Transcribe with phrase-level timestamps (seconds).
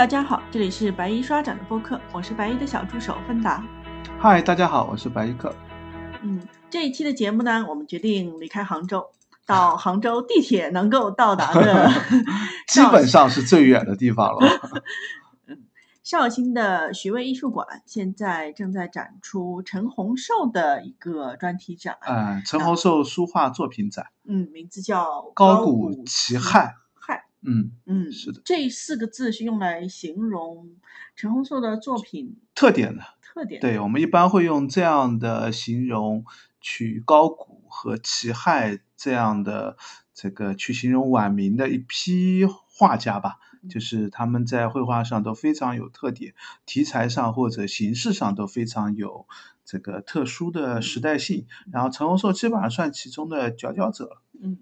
[0.00, 3.62] 大家好，这里是白衣刷展的播客，我是白衣的小助手芬达。
[4.18, 5.54] 嗨，大家好，我是白衣客。
[6.22, 6.40] 嗯，
[6.70, 9.10] 这一期的节目呢，我们决定离开杭州，
[9.44, 11.90] 到杭州地铁能够到达的，
[12.66, 14.48] 基本上是最远的地方了。
[16.02, 21.98] 绍兴的徐渭艺术馆现在正在展出陈洪寿的一个专题展。
[22.08, 24.06] 嗯，陈洪寿书画作品展。
[24.26, 25.04] 嗯，名字叫
[25.34, 26.68] 《高古奇汉》。
[27.42, 27.52] 汉。
[27.52, 28.40] 嗯嗯，是的。
[28.44, 30.76] 这四个字是用来形容
[31.16, 33.02] 陈洪硕的作品特点的。
[33.22, 33.60] 特点。
[33.60, 36.24] 对我们一般会用这样的形容
[36.60, 39.76] 去高古和齐亥这样的
[40.12, 43.38] 这个去形容晚明的一批画家吧。
[43.68, 46.32] 就是他们在绘画上都非常有特点，
[46.64, 49.26] 题材上或者形式上都非常有
[49.66, 51.46] 这个特殊的时代性。
[51.70, 54.22] 然后陈洪硕基本上算其中的佼佼者。
[54.42, 54.56] 嗯，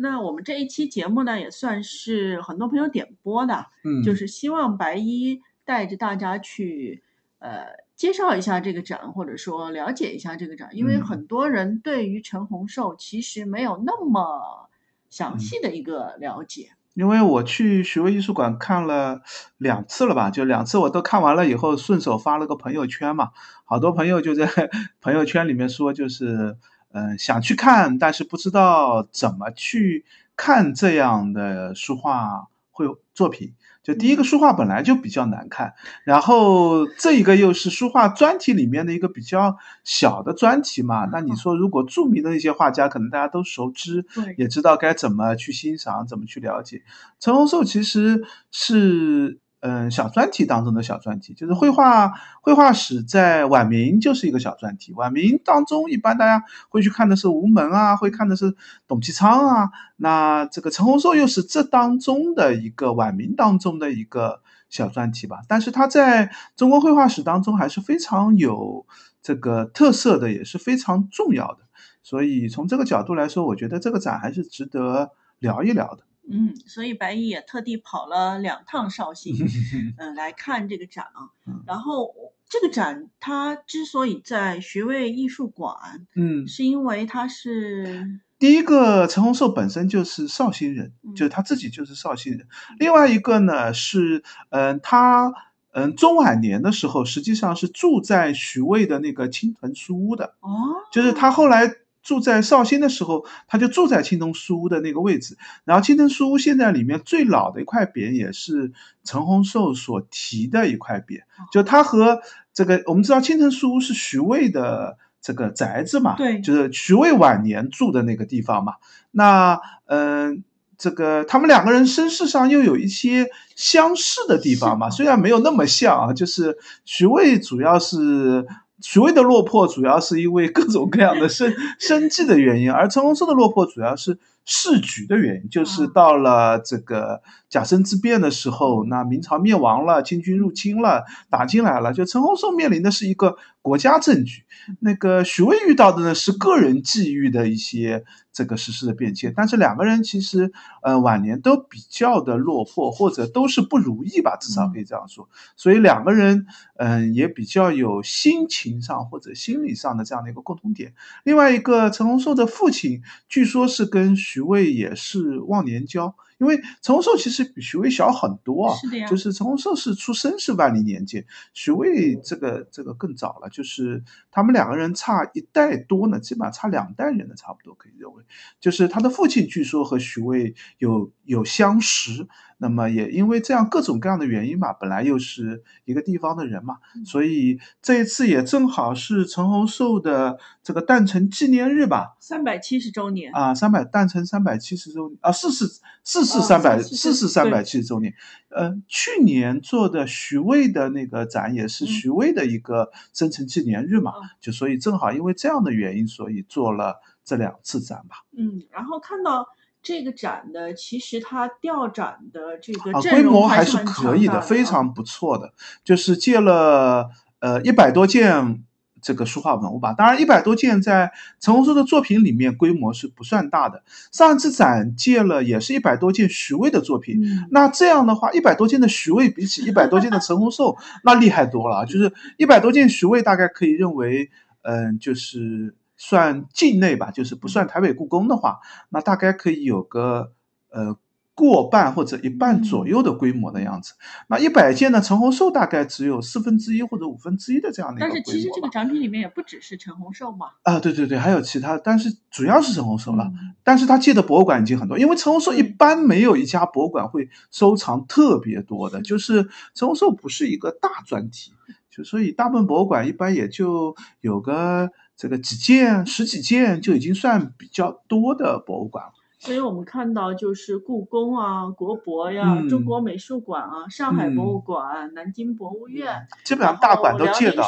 [0.00, 7.02] 那我们这一期节目呢，也算是很多朋友点播的，嗯，就是希望白衣带着大家去
[7.38, 7.66] 呃
[7.96, 14.68] 介绍一下这个展，或者说了解一下这个展，因为很多人对于陈洪寿其实没有那么
[15.10, 16.70] 详细的一个了解。
[16.94, 19.22] 因为我去徐渭艺术馆看了
[19.58, 23.30] 两次了吧，就两次我都看完了以后，顺手发了个朋友圈嘛，
[23.64, 24.46] 好多朋友就在
[25.00, 26.56] 朋友圈里面说，就是
[26.92, 30.04] 嗯想去看，但是不知道怎么去
[30.36, 33.54] 看这样的书画绘作品。
[33.82, 35.72] 就第一个书画本来就比较难看，
[36.04, 41.08] 然后这一个又是书画专题里面的一个比较小的专题嘛。
[41.10, 44.04] 那你说，如果著名的那些画家，可能大家都熟知，
[44.36, 46.82] 也知道该怎么去欣赏，怎么去了解。
[47.18, 49.38] 陈洪寿其实是。
[49.60, 54.94] 嗯，小专题当中的小专题，就是绘画绘画史在晚明就是一个小专题。
[54.94, 58.54] 晚明当中，一般大家会去看的是吴门啊，会看的是
[58.88, 59.70] 董其昌啊。
[59.96, 64.40] 那这个陈洪寿又是这当中的一个晚明当中的一个
[64.70, 65.40] 小专题吧。
[65.46, 68.86] 但是他在中国绘画史当中还是非常有
[69.20, 71.58] 这个特色的，也是非常重要的。
[72.02, 76.04] 所以从这个角度来说，我觉得这个展还是值得聊一聊的。
[76.28, 79.34] 嗯，所以白衣也特地跑了两趟绍兴，
[79.98, 81.30] 嗯，来看这个展啊。
[81.66, 82.14] 然后
[82.48, 92.46] 这个展它之所以在徐渭艺术馆，嗯，是因为他是第一个陈洪寿本身就是绍兴人，就是他自己就是绍兴人。
[92.78, 95.32] 另外一个呢是，嗯，他
[95.72, 100.48] 嗯中晚年的时候实际上是住在徐渭的那个青藤书屋的，哦，
[100.92, 101.79] 就是他后来。
[102.02, 105.36] 住在绍兴的时候，他就住在青铜书屋的那个位置。
[105.64, 108.72] 然后青铜书屋现在里面最老的一块匾，也是
[109.04, 111.20] 陈洪寿所题的一块匾。
[111.52, 112.22] 就他和
[112.54, 118.74] 这个，我们知道青铜书屋是徐渭的这个宅子嘛，对，就是徐渭晚年住的那个地方嘛。
[119.10, 120.42] 那嗯，
[120.78, 126.56] 这个他们两个人身世上又有一些相似的地方嘛，虽然没有那么像啊，就是
[126.86, 128.46] 徐渭主要是。
[128.82, 144.42] 徐渭的落魄主要是因为各种各样的生 生计的原因，而陈洪生的落魄主要是市局的原因，就是到了这个甲申之变的时候，那明朝灭亡了，清军入侵了，打进来了，就陈洪生面临的是一个国家政局，
[144.80, 148.04] 那个徐渭遇到的呢是个人际遇的一些。
[148.32, 150.52] 这个时事的变迁，但是两个人其实，
[150.82, 155.28] 呃，晚年都比较的落魄，或者都是不如意吧，至少可以这样说。
[155.56, 156.46] 所以两个人，
[156.76, 160.94] 嗯，也比较有心情上或者心理上的这样的一个共同点。
[161.24, 166.14] 另外一个，陈洪寿的父亲，据说是跟徐渭也是忘年交。
[166.40, 169.06] 因为陈洪寿其实比徐渭小很多啊，是的呀。
[169.06, 178.24] 就是陈洪寿是出生是万历年间，徐渭这个这个更早了，就是他们两个人差一代多呢，基本上差两代人的差不多可以认为。
[178.58, 182.26] 就是他的父亲据说和徐渭有有相识。
[182.62, 186.76] 那么也因为这样各种各样的原因嘛，本来又是一个地方的人嘛，
[187.06, 198.12] 所以这一次也正好是陈洪寿的这个诞辰纪念日吧，三百七十周年啊，三百诞辰三百七十周啊，四四四四三百四四三百七十周年。
[198.50, 208.16] 呃，去年做的徐渭的那个展也是徐渭的一个生辰纪念日嘛，就所以正好因为这样的原因，所以做了这两次展吧。
[208.36, 209.48] 嗯，然后看到。
[209.82, 215.54] 这个展的其实它调展的这个规模还是可以的，非常不错的。
[215.82, 218.62] 就是借了呃一百多件
[219.00, 219.94] 这个书画文物吧。
[219.94, 221.10] 当然，一百多件在
[221.40, 223.82] 陈洪寿的作品里面规模是不算大的。
[224.12, 227.22] 上次展借了也是一百多件徐渭的作品。
[227.50, 231.86] 那这样的话，一百多件的徐渭比起一百多件的陈洪寿，那厉害多了。
[231.86, 234.30] 就是一百多件徐渭，大概可以认为，
[234.60, 235.74] 嗯，就是。
[236.02, 240.32] 算境内吧，就是不算台北故宫的话，那大概可以有个
[240.70, 240.96] 呃
[241.34, 243.92] 过半或者一半左右的规模的样子。
[244.28, 248.32] 那一百件呢，陈洪寿大概只有四分之一或者五分之一的这样的一个但是规模吧。
[248.32, 253.24] 其实这个展品里面也不只是陈洪寿嘛，啊，对对对，还有其他，但是主要是陈洪寿了。
[253.24, 261.52] 嗯但是他借的博物馆已经很多，因为陈洪寿一嗯般没有一家博物馆会收藏特别多的，就是陈洪寿不是一个大专题，
[261.90, 269.12] 就所以大部分博物馆一般也就有个这个几件、十几件就已经算比较多的博物馆了。
[269.38, 277.62] 所以我们看到就是故宫啊、国博呀、嗯中国美术馆啊、上海博物嗯馆、南京博物院，基本上大馆都借了。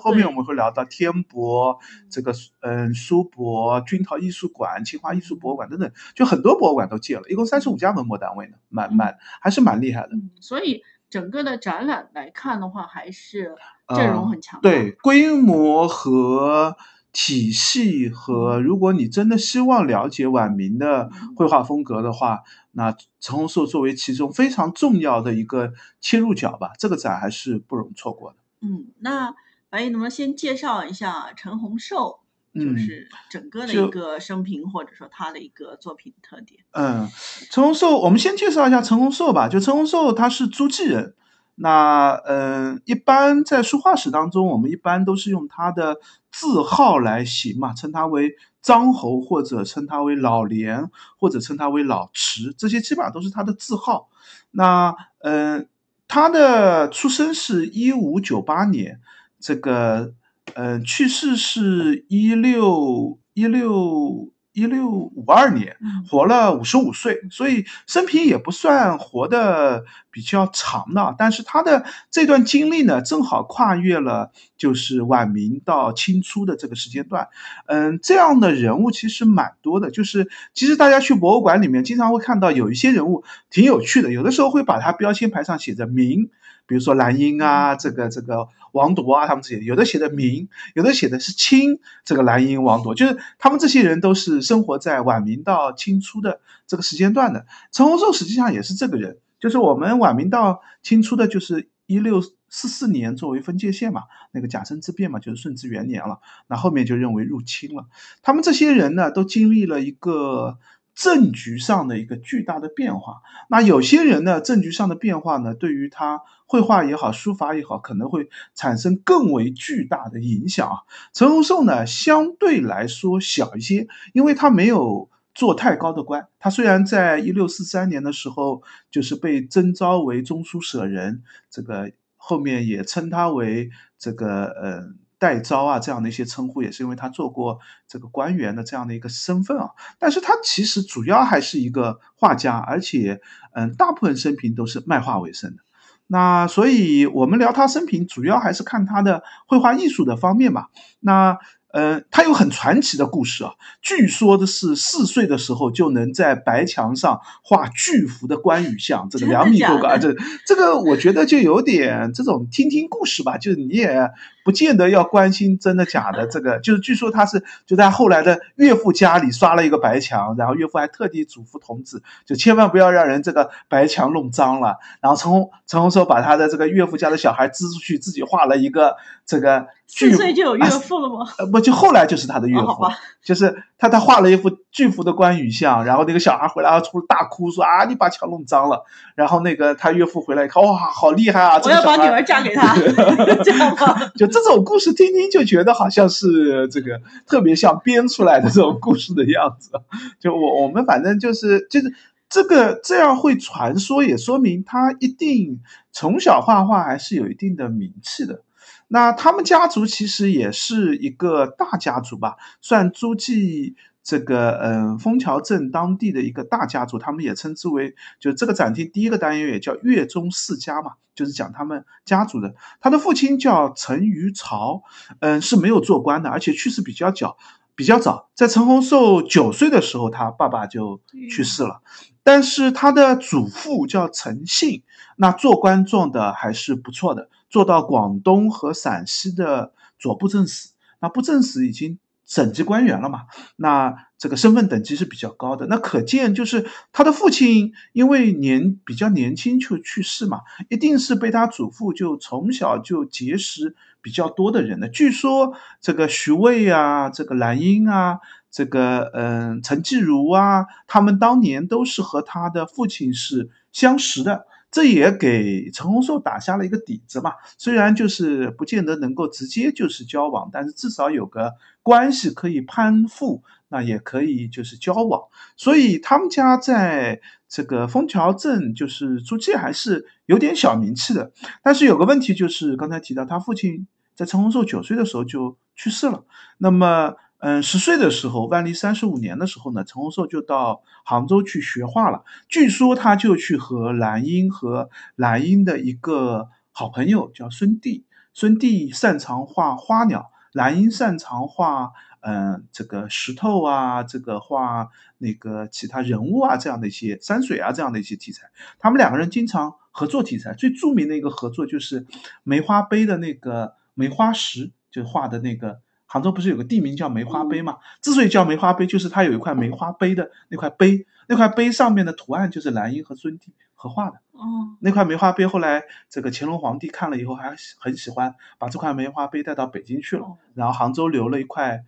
[0.00, 1.76] 后面我们会聊到天博、
[2.08, 10.10] 这个嗯苏博、军陶艺术馆、清华艺术博物馆等等，就很多博物馆都借了，一共三十五家文博单位呢，蛮蛮还是蛮厉害的。
[10.12, 13.54] 嗯，所以整个的展览来看的话，还是
[13.94, 14.68] 阵容嗯很强大。
[14.68, 16.76] 对规模和
[17.12, 28.36] 体系和，如果你真的希望了解晚明的绘画风格的话，那陈洪寿作为其中非常重要的一个切入角吧，这个展还是不容错过的。
[28.60, 29.34] 嗯，那
[29.70, 32.20] 白毅能不能先介绍一下陈洪寿，
[32.58, 36.60] 就嗯是整个的一个生平，或者说他的一个作品特点？
[36.72, 37.08] 嗯，
[37.50, 39.48] 陈洪寿，我们先介绍一下陈洪寿吧。
[39.48, 41.14] 就陈洪寿，他是诸暨人。
[41.60, 45.96] 那嗯，一般在书画史当中，我们一般都是用他的
[46.30, 50.88] 字号来行嘛，称他为张侯，或者称他为老廉，
[51.18, 54.08] 或者称他为老池，这些基本上都是他的字号。
[54.52, 55.68] 那嗯，
[56.06, 59.00] 他的出生是一五九八年，
[59.40, 60.14] 这个
[60.54, 65.76] 呃去世是一六一六一六五二年。
[65.80, 77.28] 嗯活了五十五岁，所以生平也不算活得比较长的，但是他的这段经历呢，正好跨越了就是晚明到清初的这个时间段。
[77.66, 86.30] 嗯，这样的人物其实蛮多的，就是其实大家去博物馆里面经常会看到有一些人物挺有趣的，有的时候会把他标签牌上写着明。
[86.68, 97.46] 比如说蓝英啊，这个这个王铎啊，他们这些有的写的明，有的写的是清，这个蓝英、王铎，就是他们这些人都是生活在晚明到清初的这个时间段的。
[97.72, 102.20] 陈洪寿实际上也是这个人，就是我们晚明到清初的，就是一六
[102.50, 106.20] 四四年作为分界线嘛，那个甲申之变嘛，就是顺治元年了。
[106.48, 107.86] 那后面就认为入侵了。
[108.22, 110.58] 他们这些人呢，都经历了一个
[110.98, 113.22] 政局上的一个巨大的变化。
[113.48, 120.78] 那有些人呢，政局上的变化呢，对于他绘画也好，书法也好，可能会产生更为巨大的影响啊。
[121.12, 126.26] 陈洪寿呢，相对来说小一些，因为他没有做太高的官。
[126.40, 135.07] 他虽然在一六四三年的时候，就是被征召为中书舍人，这个后面也称他为这个呃。
[135.18, 139.70] 代招啊，这样的一些称呼，也是因为他做过这个官员的这样的一个身份啊。
[139.98, 143.20] 但是他其实主要还是一个画家，而且，
[143.52, 145.62] 嗯，大部分生平都是卖画为生的。
[146.06, 150.68] 那所以我们聊他生平，主要还是看他的绘画艺术的方面吧。
[151.00, 151.36] 那
[151.70, 153.52] 呃，他有很传奇的故事啊。
[153.82, 160.16] 据说的是四岁的时候就能在白墙上画巨幅的关羽像，这个两米多高，这
[160.46, 164.10] 这个我觉得就有点这种听听故事吧，就是你也
[164.48, 166.26] 不见得要关心真的假的。
[166.32, 174.78] 这个就是据说他是就在后来的岳父家里刷了一个白墙，然后岳父还特地嘱咐童子，就千万不要让人这个白墙弄脏了。
[175.02, 181.26] 然后陈红陈红说把他的这个岳父家的小孩支出去，自己画了一个这个巨四岁就有岳啊父了吗？
[181.38, 182.90] 呃，不，就后来就是他的岳父，哦
[183.22, 188.86] 就是他他画了一幅巨幅的关羽像，然后那个小孩回来啊出大哭说啊，你把墙弄脏了。
[189.14, 191.58] 然后那个他岳父回来一看，哇，好厉害啊！
[191.58, 192.72] 这我要把女儿嫁给他，
[193.42, 194.00] 这样吧？
[194.16, 199.70] 就这这种故事听听就觉得好像是这个特别像编出来的这种故事的样子。
[200.20, 201.94] 就我我们反正就是就是
[202.28, 205.60] 这个这样会传说，也说明他一定
[205.92, 208.42] 从小画画还是有一定的名气的。
[208.88, 213.76] 那他们家族其实也是一个大家族吧，算诸暨
[214.08, 222.54] 这个嗯枫桥镇当地的一个大家族，他们也称之为就这个展厅第一个单元也叫月中世家嘛，就是讲他们家族的。
[222.80, 224.82] 他的父亲叫陈于朝，
[225.20, 227.36] 嗯是没有做官的，而且去世比较早，
[227.74, 231.82] 比较早，在陈洪寿九岁的时候，他爸爸就去世了。
[232.22, 234.84] 但是他的祖父叫陈信，
[235.16, 240.70] 那做官做的还是不错的，做到广东和陕西的左布政使。
[240.98, 243.22] 那布政使已经省级官员了嘛，
[243.56, 245.66] 那这个身份等级是比较高的。
[245.66, 254.90] 那可见就是他的父亲因为年比较年轻就去世嘛，一定是被他祖父就从小就结识比较多的人的。
[254.90, 258.18] 据说这个徐渭啊，这个兰英啊，
[258.50, 264.44] 这个嗯陈继儒啊，他们当年都是和他的父亲是相识的。
[264.70, 275.22] 这也给陈洪寿打下了一个底子嘛，虽然就是不见得能够直接就是交往，但是至少有个关系可以攀附，那也可以就是交往。
[275.56, 281.32] 所以他们家在这个枫桥镇就是初期还是有点小名气的。
[281.62, 286.24] 但是有个问题就是刚才提到，他父亲在陈洪寿九岁的时候就去世了，
[286.58, 287.14] 那么。
[287.40, 292.24] 嗯，十岁的时候，万历三十五年的时候呢，陈洪寿就到杭州去学画了。
[292.48, 298.04] 据说他就去和兰英和兰英的一个好朋友叫孙弟，
[298.34, 301.92] 孙弟擅长画花鸟，兰英擅长画
[302.22, 308.50] 嗯这个石头啊，这个画那个其他人物啊这样的一些山水啊这样的一些题材。
[308.80, 312.04] 他们两个人经常合作题材，最著名的一个合作就是
[312.42, 315.78] 梅花碑的那个梅花石，就画的那个。
[316.10, 317.76] 杭州不是有个地名叫梅花碑吗？
[318.00, 324.16] 之所以叫梅花碑，就是它有一块梅花碑的那块碑，那块碑上面的图案就是兰英和孙帝合画的。
[324.32, 330.24] 哦，那块梅花碑后来这个乾隆皇帝看了以后还很喜欢，把这块梅花碑带到北京去了。
[330.54, 331.84] 然后杭州留了一块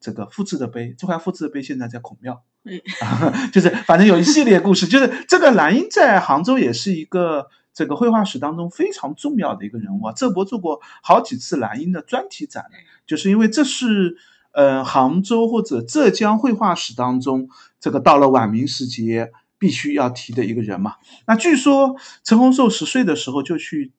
[0.00, 2.42] 这个复制的碑，这块复制的碑现在在孔庙。
[2.64, 2.80] 嗯
[3.52, 7.48] 就是反正有一系列故事，就是这个兰英在杭州也是一个。
[7.72, 12.64] 这个绘画史当中非常重要的一个人物啊，这博做过好几次兰英的专题展，
[13.06, 14.16] 就是因为这是
[14.52, 17.48] 呃杭州或者浙江绘画史当中
[17.78, 20.96] 这个到了晚明时节必须要提的一个人嘛。
[21.26, 23.92] 那据说陈洪寿十岁的时候就去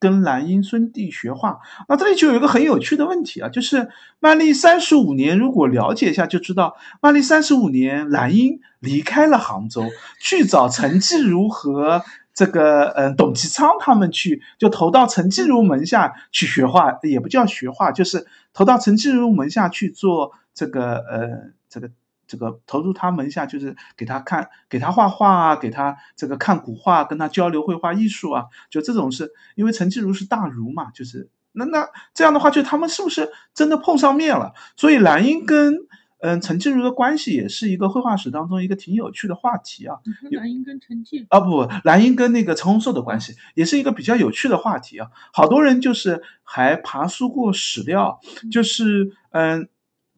[0.00, 3.88] 跟兰英孙弟学画，那这里就有一个很有趣的问题啊，就是
[4.20, 9.84] 万历三十五年，如果了解一下就知道，万历三十五年兰英离开了杭州，
[10.20, 12.02] 去找陈继儒和。
[12.34, 21.90] 这个嗯，董其昌他们去就投到陈继儒门下去学画，也不叫学画，就是投到陈继儒门下去做这个呃，这个
[22.26, 34.52] 这个投入他门下，就是给他看，给他画画啊，给他这个看古画，跟他交流绘画艺术啊，就这种是因为陈继儒是大儒嘛，就是那那这样的话，就他们是不是真的碰上面了？
[34.76, 35.86] 所以兰英跟。
[36.24, 39.98] 嗯，陈静茹的关系也是一个绘画史当中一个挺有趣的话题啊。
[40.30, 45.10] 兰英跟陈静啊，不，兰英跟那个陈洪寿的关系也是一个比较有趣的话题啊。
[45.34, 48.18] 好多人就是还爬书过史料，
[48.50, 49.68] 就是嗯，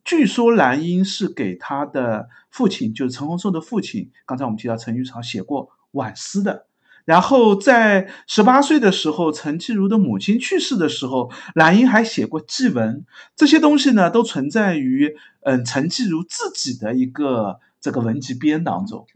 [0.05, 6.67] 据说兰英是给他的父亲，就是陈洪寿的父亲，刚才我们提到陈玉朝写过挽诗的。
[7.07, 13.07] 然后在十八岁的时候，陈继儒的母亲去世的时候，兰英还写过祭文。
[13.37, 19.07] 这些东西呢，都存在于嗯陈继儒自己的一个这个文集编当中。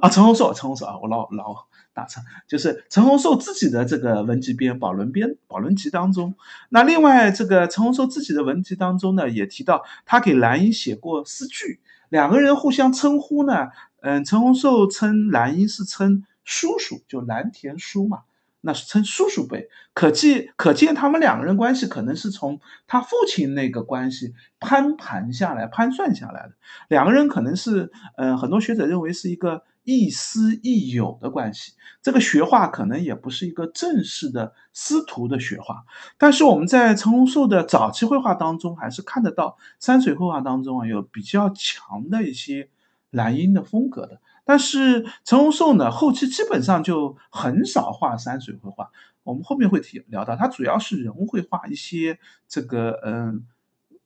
[0.00, 1.54] 啊，陈洪寿，陈洪寿啊，我老老
[1.94, 6.34] 打岔，就是陈洪寿自己的这个文集编《宝轮编》《宝轮集》当中。
[6.70, 11.78] 那另外，这个陈洪寿自己的文集当中呢，也提到他给兰英写过诗句。
[12.08, 13.68] 两个人互相称呼呢，
[14.00, 16.24] 嗯，陈洪寿称兰英是称。
[16.48, 18.22] 叔叔就蓝田叔嘛，
[18.62, 26.54] 那是称叔叔辈，可见可见他们两个人关系可能是从他父亲那个关系攀盘下来、攀算下来的。
[26.88, 31.74] 两个人可能是，嗯，很多学者认为是一个亦师亦友的关系。
[32.00, 35.84] 这个学画可能也不是一个正式的师徒的学画，
[36.16, 42.70] 但是我们在陈洪寿的早期绘画当中，还是看得到山水绘画当中啊有比较强的一些
[43.10, 44.22] 蓝荫的风格的。
[44.48, 48.90] 但是陈洪寿呢，后期基本上就很少画山水绘画。
[49.22, 53.44] 我们后面会提聊到，他主要是人物绘画，一些这个嗯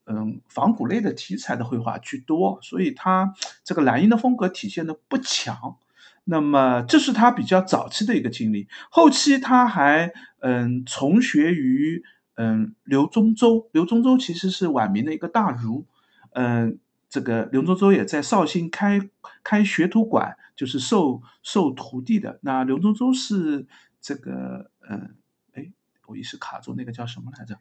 [0.04, 3.32] 嗯仿古类的题材的绘画居多，所以他
[3.62, 5.76] 这个蓝英的风格体现的不强。
[6.24, 8.66] 那么这是他比较早期的一个经历。
[8.90, 12.02] 后期他还嗯从学于
[12.34, 15.86] 嗯刘宗周，刘宗周其实是晚明的一个大儒，
[16.32, 16.80] 嗯。
[17.12, 18.98] 这个刘宗周也在绍兴开
[19.44, 22.40] 开学徒馆，就是授授徒弟的。
[22.40, 23.66] 那刘宗周是
[24.00, 25.10] 这个，呃，
[25.52, 25.70] 哎，
[26.06, 27.58] 我一时卡住那个叫什么来着？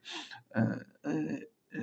[0.53, 0.63] 呃
[1.01, 1.11] 呃
[1.71, 1.81] 呃。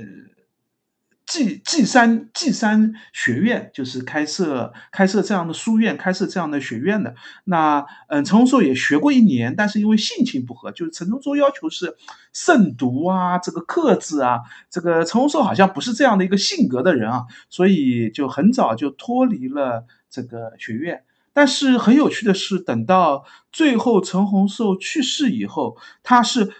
[1.29, 7.15] 稷稷山稷山学院就是开设开设这样的书院，开设这样的学院的。
[7.45, 11.95] 那嗯，陈洪寿也学过一年，但是因为性情不合，就是陈洪寿要求是
[12.33, 14.41] 慎独啊，这个克制啊。
[14.71, 21.05] 这个陈洪寿好像不是这样的一个性格的人啊，所以就很早就脱离了这个学院。
[21.35, 26.51] 但是很有趣的是，等到最后陈洪寿去世以后，他是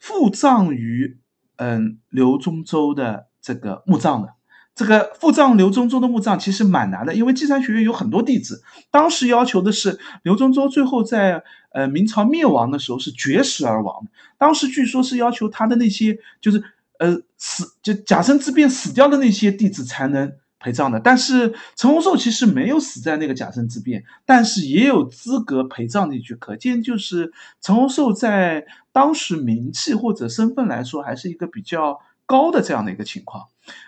[0.00, 1.16] 附葬于
[1.58, 3.28] 嗯刘宗周的。
[3.46, 4.34] 这个墓葬的，
[4.74, 14.04] 这个复葬刘宗周的墓葬其实蛮难的，因为济山学院有很多弟子，当时要求的是刘宗周最后在呃明朝灭亡的时候是绝食而亡，
[14.36, 16.60] 当时据说是要求他的那些就是
[16.98, 33.46] 呃死就甲申之变死掉的那些弟子才能陪葬的，但是陈洪寿其实没有死在那个甲申之变，但是也有资格陪葬进去，可见就是陈洪寿在当时名气或者身份来说还是一个比较高的这样的一个情况。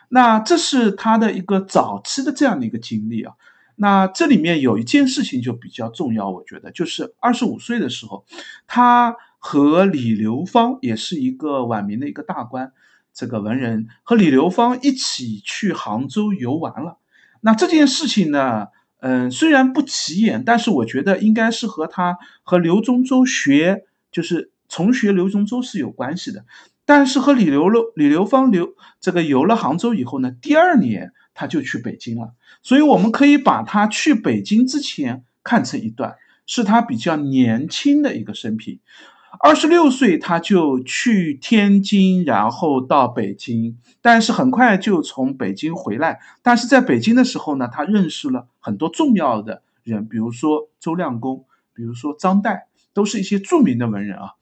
[0.09, 3.35] 那这是他的一个早期的这样的一个经历啊。
[3.77, 8.25] 那这里面有一件事情就比较重要，我觉得就是二十五岁的时候，
[8.67, 12.73] 他和李流芳也是一个晚明的一个大官，
[13.15, 16.99] 这个文人和李流芳一起去杭州游玩了。
[17.41, 18.67] 那这件事情呢，
[18.99, 26.45] 嗯，虽然不起眼，但是我觉得应该是和他和刘宗周学，就是重学刘宗周是有关系的。
[26.89, 36.17] 但是和李流了李流芳留这个游了杭州以后呢，第二年他就去北京了，所以我们可以把他去北京之前看成一段，
[36.47, 38.81] 是他比较年轻的一个生平。
[39.39, 46.21] 二十六岁他就去天津，然后到北京，但是很快就从北京回来。
[46.43, 52.63] 但是在北京的时候呢，他认识了很多重要的人，比如说周亮公，比如说张岱，
[52.95, 54.38] 都是一些著名的文人啊。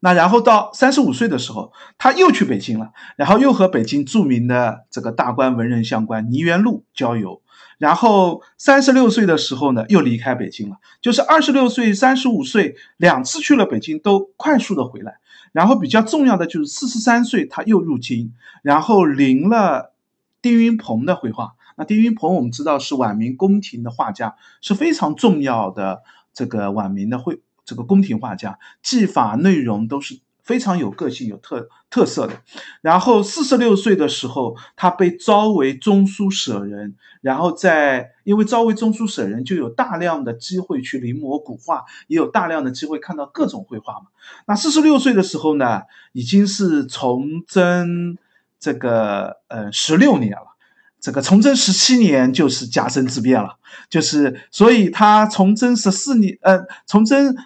[0.00, 7.42] 那然后到三十五岁的时候，他又去北京了，然后又和北京著名的这个大官文人相关倪元禄交游，
[7.78, 15.18] 然后三十六岁的时候呢，又离开北京了，就是二十六岁、三十五岁两次去了北京，都快速的回来。
[15.52, 19.94] 然后比较重要的就是四十三岁他又入京，然后临了
[20.42, 21.54] 丁云鹏的绘画。
[21.76, 26.02] 那丁云鹏我们知道是晚明宫廷的画家，是非常重要的
[26.34, 27.40] 这个晚明的绘。
[27.68, 32.32] 这个宫廷画家技法内容都是非常有个性、有特特色的。
[32.80, 44.06] 然后四十六岁的时候，他被招为中书舍人，然后在因为招为中书舍人，就有大量的机会去临摹古画，也有大量的机会看到各种绘画嘛。
[44.46, 45.82] 那四十六岁的时候呢，
[46.12, 48.16] 已经是崇祯
[48.58, 50.56] 这个呃十六年了。
[50.98, 53.58] 这个崇祯十七年就是甲申之变了，
[53.90, 57.36] 就是所以他崇祯十四年，呃，崇祯。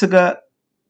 [0.00, 0.44] 这个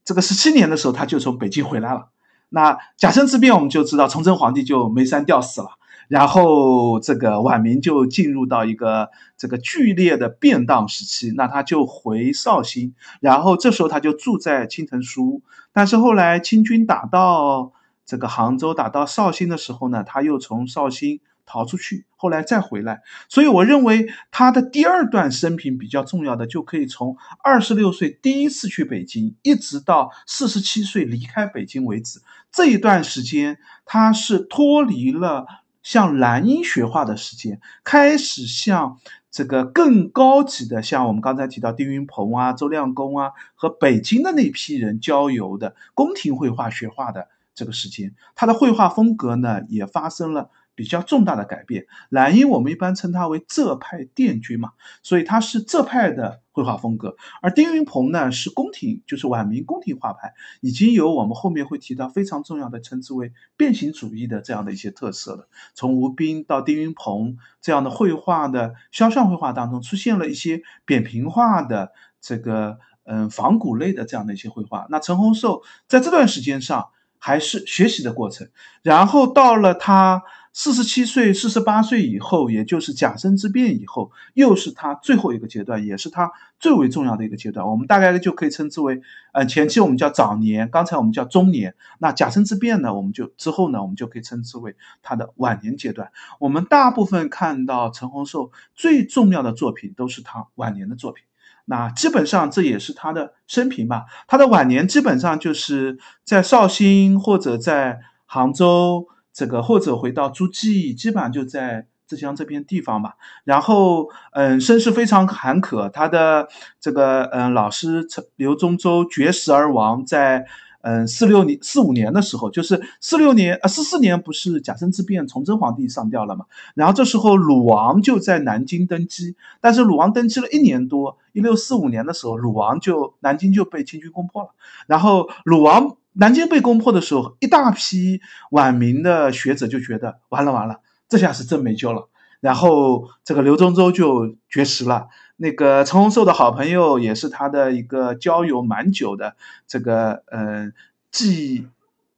[0.04, 2.10] 这个十七年的时候，他就从北京回来了。
[2.50, 5.70] 那甲申之变，我们就知道崇祯皇帝就没山吊死了，
[6.06, 11.32] 然后这个晚明就进入到一个这个剧烈的变荡时期。
[11.36, 15.42] 那他就回绍兴，然后这时候他就住在青藤书屋。
[15.72, 17.72] 但是后来清军打到
[18.06, 21.18] 这个杭州，打到绍兴的时候呢，他又从绍兴。
[21.50, 32.20] 逃出去，后来再回来，所以我认为他的第二段生平比较重要的，就可以从二十六岁第一次去北京，一直到四十七岁离开北京为止。
[32.52, 35.44] 这一段时间，他是脱离了
[35.82, 39.00] 向蓝英学画的时间，开始向
[39.32, 48.14] 这个更高级的，像我们刚才提到丁云鹏啊、周亮公啊和北京的那批人交游的宫廷绘画学画的这个时间。
[48.36, 50.50] 他的绘画风格呢，也发生了。
[50.80, 54.70] 比较重大的改变，蓝英我们一般称他为浙派殿军嘛，
[55.02, 57.16] 所以他是浙派的绘画风格。
[57.42, 65.50] 而丁云鹏呢是宫廷，就是晚明宫廷画派，已经有我们后面会提到非常重要的称之为变形主义的这样的一些特色了。
[65.74, 74.86] 从吴彬到丁云鹏这样的绘画的肖像绘画当中，出现了一些扁平化的这个嗯仿古类的这样的一些绘画。
[74.88, 76.88] 那陈洪寿在这段时间上
[77.18, 78.48] 还是学习的过程，
[78.82, 80.22] 然后到了他。
[80.52, 87.64] 四十七岁、四十八岁以后，也就是甲申之变以后，又是他最后一个阶段，也是他最为重要的一个阶段。
[87.64, 89.00] 我们大概就可以称之为，
[89.32, 91.76] 呃，前期我们叫早年，刚才我们叫中年。
[92.00, 96.10] 那甲申之变呢，我们就之后呢，我们就可以称之为他的晚年阶段。
[96.40, 101.24] 我们大部分看到陈洪寿最重要的作品，都是他晚年的作品。
[101.66, 104.06] 那基本上这也是他的生平吧。
[104.26, 109.06] 他的晚年基本上就是在绍兴或者在杭州。
[109.32, 113.14] 这个或者回到诸暨，基本上就在浙江这片地方吧。
[113.44, 116.48] 然后，嗯，身世非常坎坷，他的
[116.80, 118.04] 这个嗯老师
[118.36, 120.44] 刘宗周绝食而亡，在
[120.82, 126.46] 嗯四六年四五年的时候，就是四六年呃四四年不是甲申之变，崇祯皇帝上吊了嘛？
[126.74, 134.50] 然后这时候鲁王就在南京登基，但是鲁王登基了一年多，一六四五年的时候，鲁王就南京就被清军攻破了，
[134.88, 135.96] 然后鲁王。
[136.20, 142.10] 南京被攻破的时候，一大批晚明的学者就觉得完了完了，这下是真没救了。
[142.40, 145.08] 然后这个刘宗周就绝食了。
[145.36, 149.34] 那个陈洪寿的好朋友，也是他的一个交友蛮久的
[149.66, 150.70] 这个呃
[151.10, 151.66] 季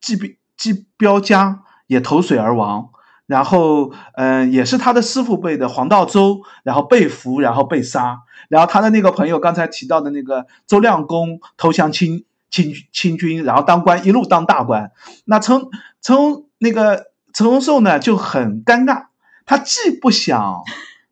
[0.00, 2.90] 季季彪家也投水而亡。
[3.26, 14.92] 然后嗯，也是他的师傅辈的黄道周，然后被俘，然后被杀，然后他的那个朋友刚才提到的那个周亮公投降清清清军，然后当官一路当大官，
[15.24, 15.60] 那陈
[16.00, 16.16] 陈
[16.58, 19.06] 那个陈洪寿呢就很尴尬，
[19.44, 20.62] 他既不想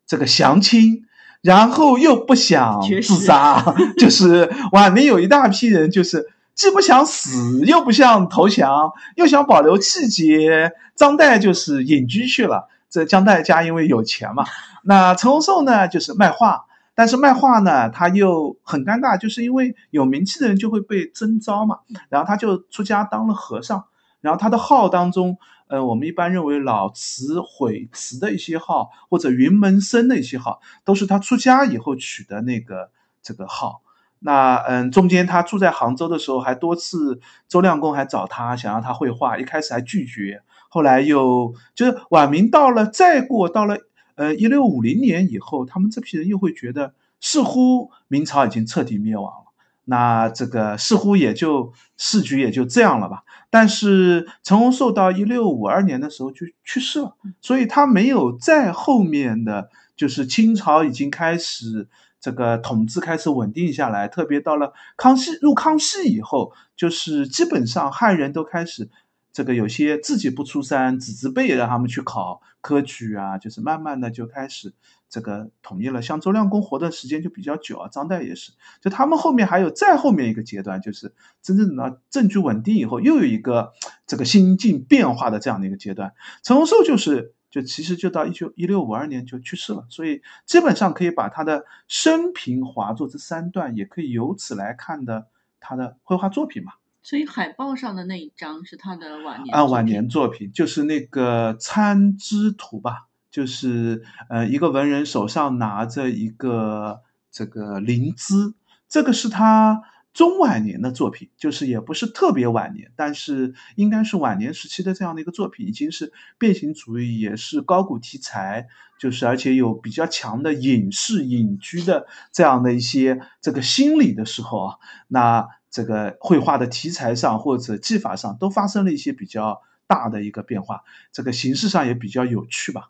[0.07, 1.05] 这个降清。
[1.43, 10.71] 然后又不想自杀， 就是晚明有一大批人，就是既不想死，又不想投降，又想保留气节。
[10.95, 14.45] 张岱就是隐居去了，这张岱家因为有钱嘛。
[14.83, 16.65] 那陈洪寿呢，就是卖画，
[17.01, 21.79] 但是卖画呢，他又很尴尬，就是因为有名气的人就会被征召嘛。
[22.09, 23.85] 然后他就出家当了和尚，
[24.19, 25.35] 然后他的号当中。
[25.67, 32.91] 呃，我们一般认为老慈、悔慈的一些号，或者云门僧的一些号，都是他出家以后取的那个
[33.23, 33.81] 这个号。
[34.19, 43.77] 那嗯，中间他住在杭州的时候，还多次周亮公还找他，想让他绘画，一开始还拒绝，后来又就是晚明到了，再过到了
[44.21, 49.45] 呃一六五零年以后，他们这批人又会觉得，似乎明朝已经彻底灭亡了。
[49.85, 53.23] 那这个似乎也就市局也就这样了吧。
[53.49, 61.87] 但是陈洪寿到一六五二年的时候就去世了，所以他没有在后面的就是清朝已经开始
[62.19, 68.89] 这个统治开始稳定下来，特别到了康熙入康熙以后，就是基本上汉人都开始。
[69.33, 74.73] 这个有些自己不出山，子侄辈也让他们去考科举啊，就是慢慢的就开始
[75.09, 76.01] 这个统一了。
[76.01, 83.71] 像周亮公活的时间就比较久啊，张岱也是，就他们后面还有再后面一个阶段，就是真正的政局稳定以后，又有一个
[84.05, 86.13] 这个心境变化的这样的一个阶段。
[86.43, 95.27] 陈洪寿就是就其实就到一九一六五二年就去世了，所以基本上可以把他的生平华作这三段，也可以由此来看的
[95.61, 96.73] 他的绘画作品嘛。
[97.03, 108.53] 所以海报上的那一张是他的晚年啊，晚年作品就是那个参知图吧，就是呃一个文人手上拿着一个这个灵芝，
[108.87, 109.81] 这个是他
[110.13, 118.67] 中晚年的作品，就是也不是特别晚年，但是应该是晚年时期的这样的一个作品，已经是变形主义，也是高古题材，
[118.99, 124.75] 就是而且有比较强的隐士隐居的这样的一些这个心理的时候啊，
[125.07, 125.47] 那。
[125.71, 132.89] 这个绘画的题材上或者技法上都发生了一些比较大的一个变化，这个形式上也比较有趣吧。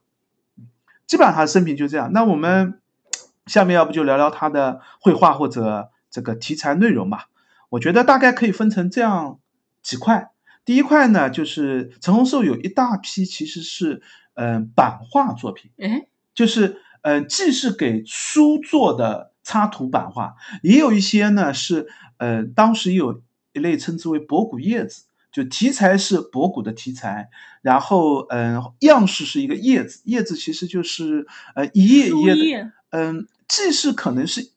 [1.07, 2.11] 基本上他的生平就这样。
[2.11, 2.79] 那我们
[3.45, 7.27] 下面要不就聊聊他的绘画或者这个题材内容吧。
[7.69, 9.39] 我觉得大概可以分成这样
[9.81, 10.31] 几块。
[10.63, 14.01] 第一块呢，就是陈洪寿有一大批其实是
[14.35, 21.87] 嗯版画作品，哎，就是嗯既是给书做的插图版画，也有一些呢是。
[22.17, 27.31] 呃，当时有一类称之为博古叶子，就题材是博古的题材，
[27.63, 31.25] 然后嗯，样式是一个叶子，叶子其实就是
[31.55, 34.51] 呃一页一页的，嗯，既是可能是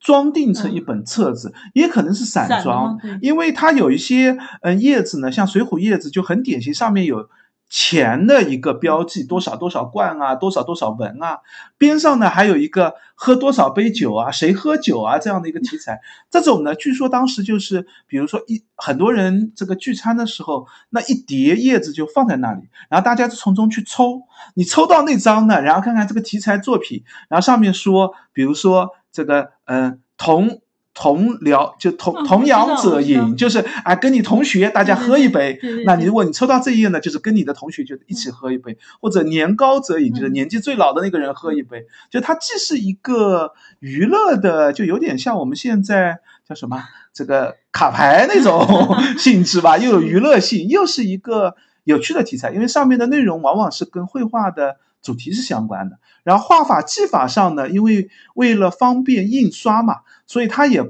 [0.00, 7.28] 装订成一本册子，也可能是散装，因为它有一些嗯叶子呢，像水浒叶子就很典型，上面有。
[7.72, 11.40] 钱的一个标记，多少多少贯啊，多少多少文啊，
[11.78, 16.02] 边上呢还有一个喝多少杯酒啊，谁喝酒啊这样的一个题材。
[16.30, 24.20] 这种呢，据说当时就是，比如说一很多人这个聚餐的时候，那一叠叶子就放在那里，然后大家就从中去抽，
[24.52, 30.60] 你抽到那张呢，然后看看这个题材作品，然后上面说，比如说这个嗯同。
[30.94, 35.58] 同僚就同同阳者饮，就是啊，跟你同学大家喝一杯。
[35.86, 41.86] 那你如果你抽到这一页呢，就是跟你的同学就一起喝一杯，或者年高者饮，就是年纪最老的那个人喝一杯。
[42.10, 52.50] 就它既是一个娱乐的，就有点像我们现在叫什么这个卡牌那种 性质吧，又有娱乐性，又是一个有趣的题材。
[52.52, 55.98] 因为上面的内容往往是跟绘画的主题是相关的。
[56.22, 60.82] 然后画法技法上呢，因为为了方便印刷嘛，所以它也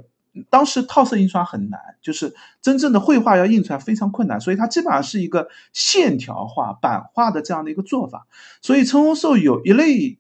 [0.51, 8.27] 当时套色印刷很难，就是真正的绘画要印出来非常困难，所以它基本上是一个线条画版画的这样的一个做法。
[8.61, 10.19] 所以陈洪寿有一类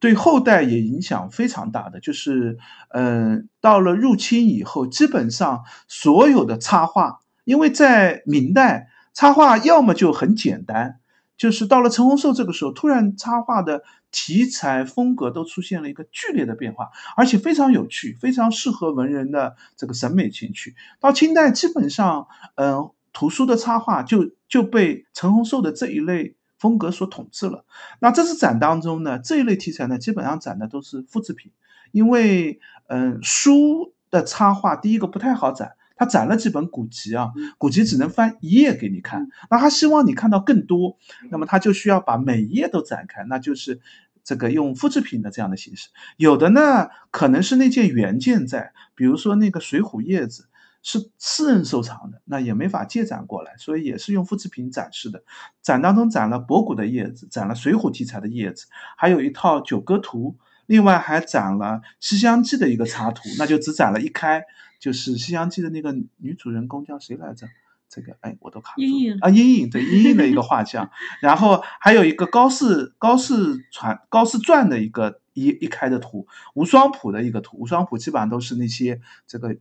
[0.00, 2.58] 对后代也影响非常大的，就是
[2.90, 11.00] 嗯，到了入清以后，基本上所有的插画，因为在明代插画要么就很简单。
[11.38, 20.74] 就是到了陈洪寿这个时候，突然插画的题材风格都出现了一个剧烈的变化，而且非常有趣，非常适合文人的这个审美情趣。
[20.98, 27.64] 到清代，基本上，嗯，图书的插画就就被陈洪寿的这一类风格所统治了。
[28.00, 31.52] 那这次展当中呢，这一类题材呢，基本上展的都是复制品，
[31.92, 35.74] 因为，嗯，书的插画第一个不太好展。
[35.98, 40.96] 他攒了几本古籍啊，古籍只能翻一页给你看，那他希望你看到更多，
[41.30, 43.80] 那么他就需要把每一页都展开，那就是
[44.24, 45.90] 这个用复制品的这样的形式。
[46.16, 50.42] 有的呢，可能是那件原件在，比如说那个《水浒叶子》。
[50.80, 55.24] 是私人收藏的，那也没法借展过来，所以也是用复制品展示的。
[55.60, 61.66] 展当中展了博古的叶子，展了水浒题材的叶子，还有一套九歌图，另外还展了
[61.98, 64.44] 《西厢记》的一个插图，那就只展了一开，
[64.78, 67.48] 就是《西厢记》的那个女主人公叫谁来着？
[67.88, 68.82] 这个哎，我都卡住
[69.22, 70.90] 啊，阴影对阴影的一个画像，
[71.22, 73.34] 然后还有一个高士高士
[73.72, 79.56] 传高士传的一个一一开的图，无双谱的一个图，无双谱基本上都是那些这个。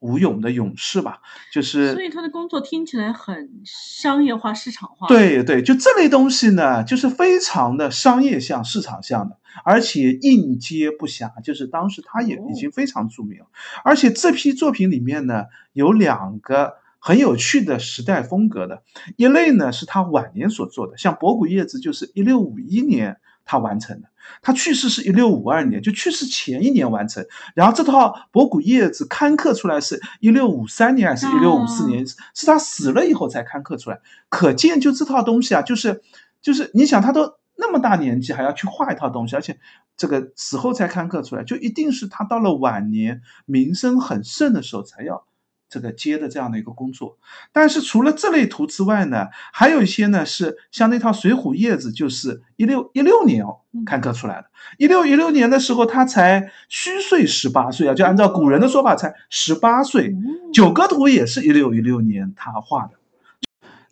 [0.00, 1.20] 武勇的勇士吧，
[1.52, 5.08] 就是，所以他的工作听起来很商业化、市场化。
[5.08, 11.42] 对对，就这类东西呢，就是非常的商业向、市场向的，而且应接不暇。
[11.42, 13.40] 就是当时他也已经非常著名，
[13.84, 18.82] 而且这批作品里面呢，有两个很有趣的时代风格的，
[19.16, 24.08] 一类呢是他晚年所做的，像《博古叶子》就是一六五一年他完成的。
[24.42, 27.24] 他去世是一六五二年，就去世前一年完成。
[27.54, 32.04] 然后这套《博古叶子》刊刻出来是一六五三年还是一六五四年？
[32.06, 34.00] 是他死了以后才刊刻出来。
[34.28, 36.02] 可见就这套东西啊，就是
[36.42, 39.58] 就是你想他都那么大年纪还要去画一套东西，而且
[39.96, 45.24] 这个死后才刊刻出来，就一定是他到了晚年名声很盛的时候才要。
[45.68, 47.18] 这个接的这样的一个工作，
[47.52, 54.46] 但是除了这类图之外呢，还有一些呢是像那套《水浒叶子》，就是一六一六年哦刊刻出来的。
[54.78, 60.14] 一六一六年的时候，他才虚岁十八岁啊，就按照古人的说法，才十八岁。
[60.52, 62.92] 九歌图也是一六一六年他画的。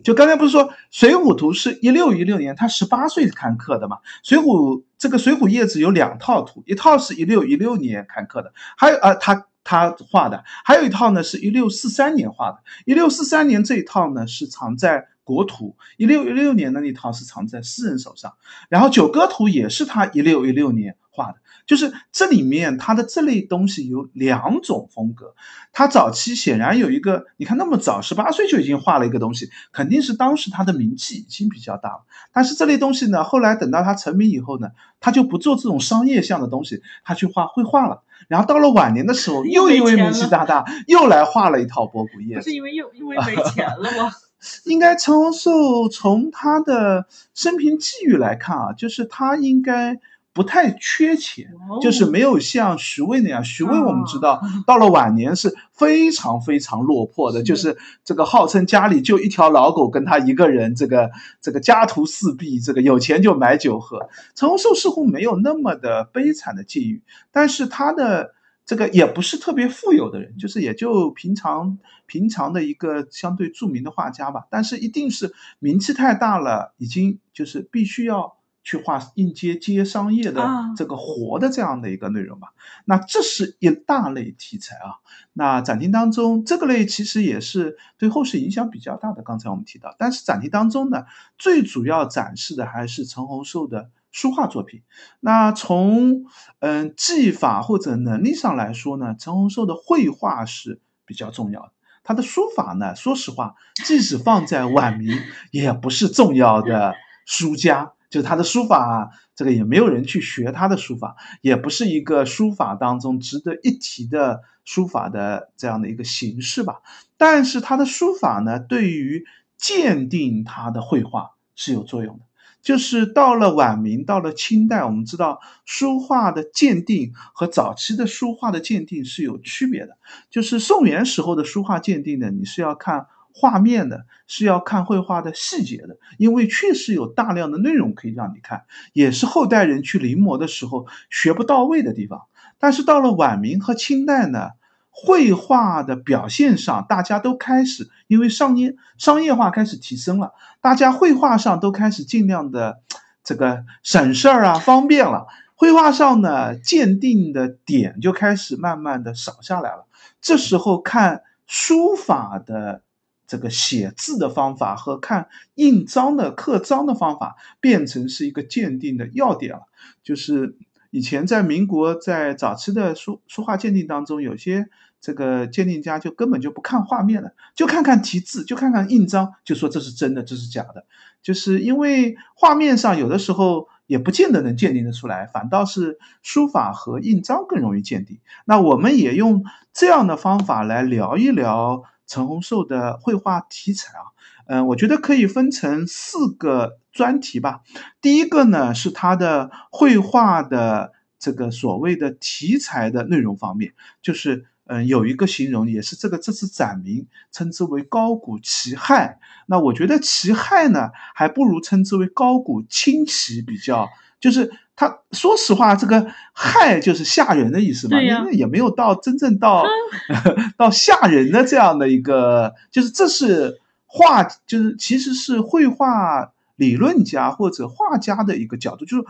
[0.05, 3.97] 就刚才不是说《水浒图》是一六一六年他十八岁刊刻的嘛？
[4.23, 9.47] 《水浒》这个《水浒叶子》有两套图，一套是一六一六年刊刻的，还有呃他。
[9.65, 12.59] 他画的还有一套呢，是一六四三年画的。
[12.85, 18.35] 一六四三年这一套呢是藏在国图，一六一六年的那套是藏在私人手上。
[18.69, 21.39] 然后九歌图也是他一六一六年画的。
[21.67, 25.35] 就是这里面他的这类东西有两种风格，
[25.73, 32.05] 他早期显然有一个，你看那么早，十八岁就已经画了一个东西，肯定是当时他的名气已经比较大了。
[32.35, 38.03] 但是这类东西呢，后来等到他成名以后呢，他就不做这种商业向的东西，他去画绘画了。
[38.29, 42.37] 然后到了晚年的时候，又因为名气大大，又来画了一套博古叶。
[42.37, 44.13] 不是因为又因为没钱了吗？
[44.65, 50.01] 应该陈洪寿从他的生平际遇来看啊，就是他应该。
[50.37, 51.47] 不太缺钱，
[51.81, 53.45] 就是没有像徐渭那样。
[53.45, 64.09] 徐渭我们知道，到了晚年是非常非常落魄的，就是这个号称家里就一条老狗跟他一个人，这个这个家徒四壁，这个有钱就买酒喝。
[64.35, 74.47] 陈洪寿似乎没有那么的悲惨的境遇，但是他的这个也不是特别富有的人，就是也就平常平常的一个相对著名的画家吧。
[74.51, 78.37] 但是一定是名气太大了，已经就是必须要。
[78.67, 82.55] 去画应接接商业的这个活的这样的一个内容吧，
[82.87, 85.05] 那这是一大类题材啊。
[85.35, 89.23] 那展厅当中这个类其实也是对后世影响比较大的。
[89.23, 91.05] 刚才我们提到，但是展厅当中呢，
[91.37, 94.83] 最主要展示的还是陈洪寿的书画作品。
[95.19, 96.23] 那从
[96.61, 101.73] 嗯技法或者能力上来说呢，陈洪寿的绘画是比较重要的。
[102.05, 105.19] 他的书法呢，说实话，即使放在晚明，
[105.51, 106.95] 也不是重要的
[107.27, 107.93] 书家。
[108.09, 116.83] 就是他的书法，这个也没有人去学他的书法，也不是一个书法当中值得一提的书法的这样的一个形式吧。
[117.17, 119.25] 但是他的书法呢，对于
[119.57, 122.25] 鉴定他的绘画是有作用的。
[122.65, 129.97] 就是到了晚明，到了清代，我们知道书画的鉴定和早期的书画的鉴定是有区别的。
[130.31, 133.07] 就是宋元时候的书画鉴定呢，你是要看。
[133.37, 142.27] 画面的是要看绘画的细节的，因为确实有大量的内容可以让你看，也是后代人去临摹的时候学不到位的地方。
[142.61, 144.51] 但是到了晚明和清代呢，
[144.97, 152.81] 绘画的表现上，大家都开始因为商业商业化开始提升了，大家绘画上都开始尽量的
[153.25, 155.27] 这个省事儿啊，方便了。
[155.57, 159.87] 绘画上呢，鉴定的点就开始慢慢的少下来了。
[160.21, 162.83] 这时候看书法的。
[163.27, 169.63] 这个写字的方法和看印章的刻章的方法变成是一个鉴定的要点了。
[170.03, 170.59] 就是
[170.95, 174.69] 以前在民国在早期的书书画鉴定当中，有些
[175.01, 180.87] 这个鉴定家就根本就不看画面了，就看看题字，就看看印章，就说这是真的，这是假的。
[181.21, 183.69] 就是因为画面上有的时候。
[183.87, 188.19] 也不见得能鉴定得出来，反倒是书法和印章更容易鉴定。
[188.47, 194.14] 那我们也用这样的方法来聊一聊陈洪寿的绘画题材啊。
[194.47, 197.61] 嗯，我觉得可以分成四个专题吧。
[198.01, 209.17] 第一个呢是他的绘画的这个所谓的题材的内容方面，就是嗯有一个形容也是这个这次展名称之为高古奇骇。
[209.47, 213.89] 那我觉得奇骇呢还不如称之为高古清奇比较，
[214.21, 219.65] 就是他说实话这个骇就是吓人的意思嘛，因为也没有到真正到
[220.59, 223.61] 到吓人的这样的一个，就是这是。
[223.97, 229.05] 画就是其实是绘画理论家或者画家的一个角度，就是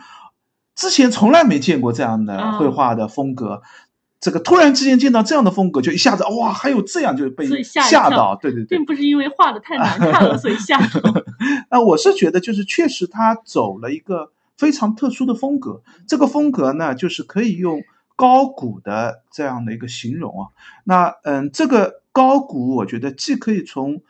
[0.75, 3.63] 之前从来没见过这样的绘画的风格，
[4.21, 11.01] 这个突然之间见到这样的风格，就一下子哇，还有这样就被吓到，对对对，并不是因为画的太难看了所以吓到。
[11.73, 17.83] 那，我是觉得就是确实他走了一个非常特殊的风格，这个风格呢就是可以用
[18.17, 20.49] 高古的这样的一个形容啊。
[20.85, 24.03] 那嗯，这个高古我觉得既可以从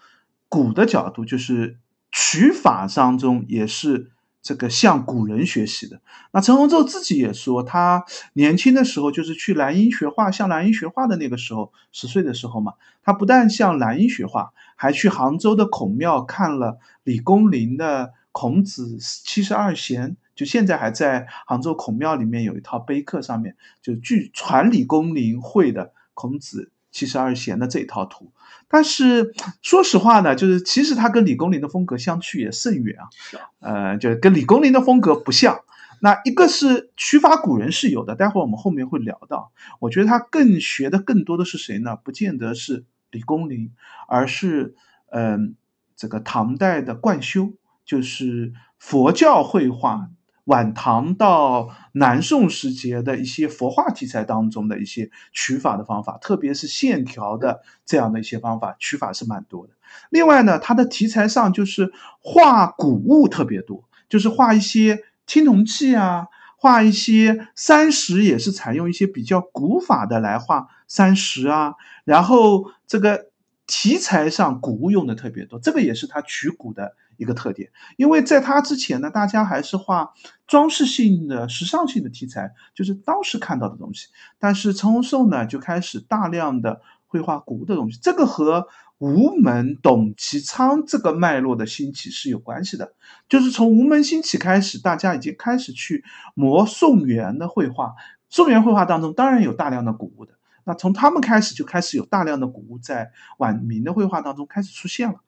[0.55, 1.79] 古的角度就是
[2.13, 6.01] 取法当中也是这个向古人学习的。
[6.31, 26.71] 那陈洪洲自己也说，他年轻的时候就是去兰英学画，向兰英学画的那个时候，十岁的时候嘛，他不但向兰英学画，还去杭州的孔庙看了李公麟的《孔子七十二贤》，就现在还在杭州孔庙里面有一套碑刻，上面就据传李公麟绘的孔子。
[26.95, 28.33] 七十二贤的这一套图，
[28.69, 33.11] 但是说实话呢，就是其实他跟李公麟的风格相去也甚远啊，
[33.59, 35.59] 呃，就跟李公麟的风格不像。
[36.01, 39.51] 那一个是取法古人是有的，待会儿我们后面会聊到。
[39.81, 41.97] 我觉得他更学的更多的是谁呢？
[41.97, 43.73] 不见得是李公麟，
[44.07, 44.77] 而是
[45.11, 45.57] 嗯，
[45.97, 47.55] 这个唐代的贯修，
[47.85, 50.11] 就是佛教绘画。
[50.45, 59.73] 晚唐到南宋时节的一些佛画题材当中的一些取法的方法，特别是线条的这样的一些方法，取法是蛮多的。
[60.11, 66.27] 另外呢，它的题材上就是画古物特别多，就是画一些青铜器啊，
[66.59, 71.75] 画一些山石，也是采用一些比较古法的来画山石啊。
[72.05, 73.31] 然后这个
[73.67, 76.97] 题材上古物用的特别多，这个也是他取古的。
[77.17, 80.13] 一个特点，因为在他之前呢，大家还是画
[80.47, 84.09] 装饰性的、时尚性的题材，就是当时看到的东西。
[84.39, 88.67] 但是陈洪寿呢，就开始大量的绘画古物的东西，这个和
[88.99, 92.95] 吴门、董其昌这个脉络的兴起是有关系的。
[93.29, 97.95] 就是从吴门兴起开始，大家已经开始去模宋元的绘画。
[98.31, 105.21] 宋元绘画当中当然有大量的古物的，那从他们开始就开始有大量的古物在晚明的绘画当中开始出现了。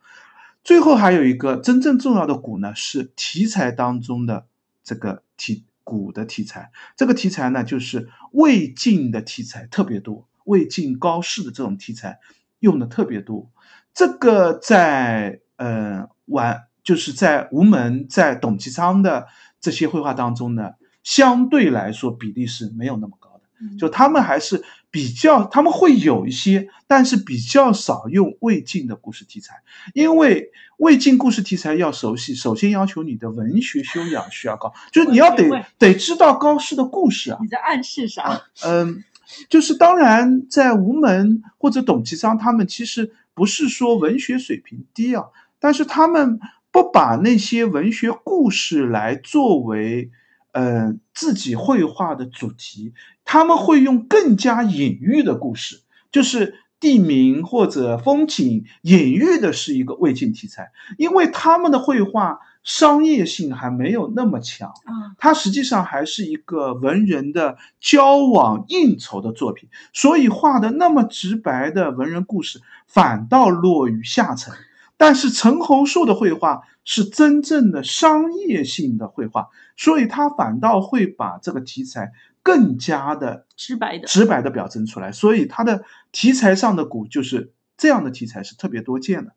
[0.67, 4.47] 最后还有一个真正重要的古呢，是题材当中的
[4.83, 6.73] 这个题古的题材。
[6.97, 12.19] 这个题材呢，就是魏晋的题材特别多，魏晋高士的这种题材
[12.59, 13.49] 用的特别多。
[13.95, 19.29] 这个在呃晚就是在吴门、在董其昌的
[19.61, 20.73] 这些绘画当中呢，
[21.05, 24.65] 相对来说比例是没有那么高的，就他们还是。
[24.97, 29.57] 比较他们会有一些，但是比较少用魏晋的故事题材，
[29.93, 35.45] 因为魏晋故事题材要熟悉，首先要求你的文学修养需要高，就是你要得
[35.79, 37.39] 得知道高适的故事啊。
[37.43, 38.47] 你在暗示啥？
[38.65, 39.05] 嗯，
[39.51, 45.25] 就是当然在吴门或者董其昌他们其实不是说文学水平低啊，
[45.59, 50.11] 但是他们不把那些文学故事来作为。
[50.59, 52.95] 嗯，自己绘画的主题，
[53.37, 74.55] 他们会用更加隐喻的故事，就是地名或者风景，隐喻的是一个魏晋题材，因为他们的绘画商业性还没有那么强啊，它实际上还是一个文人的交往应酬的作品，所以画的那么直白的文人故事，反倒落于下层。
[74.97, 82.13] 但是陈洪树的绘画是真正的商业性的绘画，所以他反倒会把这个题材
[82.47, 85.11] 更加的直白的直白的表征出来。
[85.11, 85.83] 所以它的
[86.13, 89.33] 题材上的古就是这样的题材是特别多见的。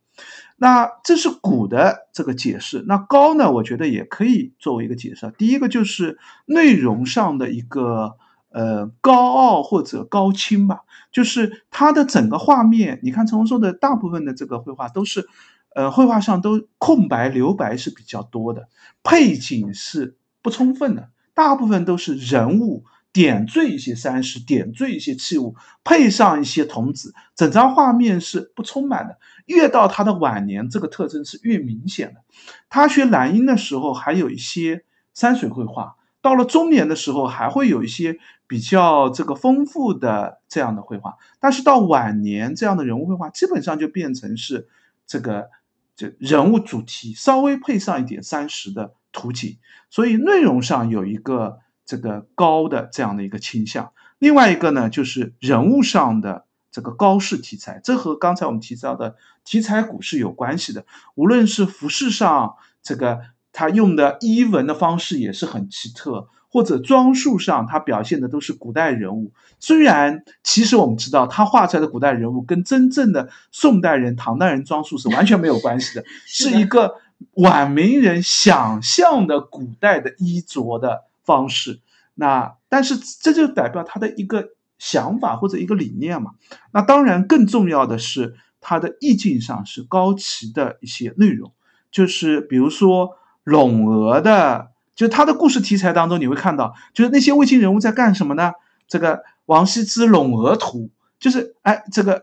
[0.57, 2.85] 那这是古的这个解释。
[2.87, 3.51] 那高呢？
[3.51, 5.33] 我觉得也可以作为一个解释。
[5.39, 8.17] 第一个就是内容上的一个
[8.51, 10.81] 呃高傲或者高清吧。
[11.11, 15.27] 就是它的整个画面，你看陈洪寿的大部分的这个绘画都是，
[15.73, 18.67] 呃，绘画上都空白留白是比较多的，
[19.01, 22.83] 配景是不充分的，大部分都是人物
[23.19, 25.53] 点缀一些山石，点缀一些器物，
[25.83, 29.17] 配上一些童子，整张画面是不充满的。
[29.45, 32.21] 越到他的晚年，这个特征是越明显的。
[32.69, 38.17] 他学兰英的时候，还有一些山水绘画，到了中年的时候，还会有一些
[38.47, 44.69] 比较这个丰富的这样的绘画，但是到晚年，这样的人物绘画基本上就变成是
[45.05, 45.49] 这个
[45.93, 49.57] 这人物主题，稍微配上一点山石的图景，
[49.89, 51.59] 所以内容上有一个
[51.89, 53.91] 这个高的这样的一个倾向。
[54.19, 60.85] 另外一个呢，就是人物上的这个高式题材，这和刚才我们提到的题材股是有关系的。
[61.15, 63.21] 无论是服饰上，这个。
[63.51, 69.33] 他用的衣纹的方式也是很奇特，或者装束上，他表现的都是古代人物。
[69.59, 77.01] 虽然其实我们知道，他画出来的古代人物跟真正的宋代人、唐代人装束是完全没有关系的， 是一个
[77.33, 81.79] 晚明人想象的古代的衣着的方式。
[82.15, 84.49] 那但是这就代表他的一个
[84.79, 86.31] 想法或者一个理念嘛。
[86.73, 91.53] 那当然更重要的是他的意境上是高奇的一些内容，
[91.91, 93.15] 就是比如说。
[93.45, 98.51] 咏鹅的，就他的故事题材当中，你会看到，就是那些卫星人物在干什么呢？
[98.87, 100.77] 这个王羲之《咏鹅图》，
[101.19, 102.21] 就是哎，这个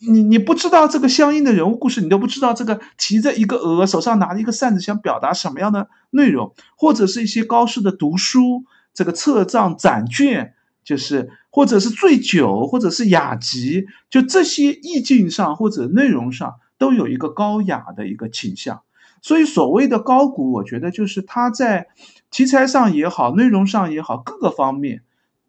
[0.00, 18.82] 你你不知道这个相应的人物故事，你都不知道这个提着一个鹅，手上拿着一个扇子，想表达什么样的内容，或者是一些高适的读书，这个册藏展卷，就是或者是醉酒，或者是雅集，就这些意境上或者内容上都有一个高雅的一个倾向。
[19.20, 21.88] 所以，所谓的高古，我觉得就是它在
[22.30, 25.02] 题材上也好，内容上也好，各个方面，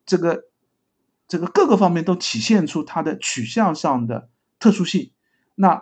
[0.07, 0.45] 这个
[1.27, 4.29] 这个各个方面都体现出它的取向上的
[4.59, 5.11] 特殊性。
[5.55, 5.81] 那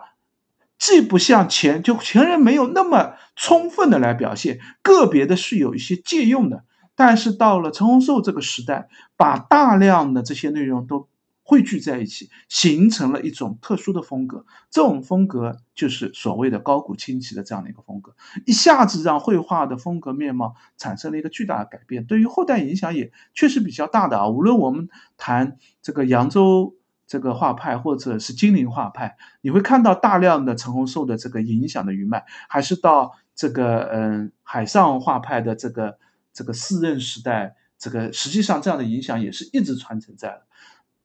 [0.78, 6.64] 既不像前就前人没有那么充分的来表现，个别的是有一些借用的，
[6.94, 11.08] 但是到了陈洪寿这个时代，把大量的这些内容都。
[11.50, 14.44] 汇聚在一起，形成了一种特殊的风格。
[14.70, 18.14] 这种风格就是所谓的高古清奇的这样的一个风格，
[18.44, 22.04] 一下子让绘画的风格面貌产生了一个巨大的改变。
[22.04, 24.28] 对于后代影响也确实比较大的啊。
[24.28, 26.76] 无论我们谈这个扬州
[27.08, 35.98] 这个画派，或者是金陵画派，你会看到大量的陈洪寿的这个影响的余脉，还是到这个嗯海上画派的这个
[36.34, 40.42] 这个四任时代，这个实际上这样的影响也是一直传承在。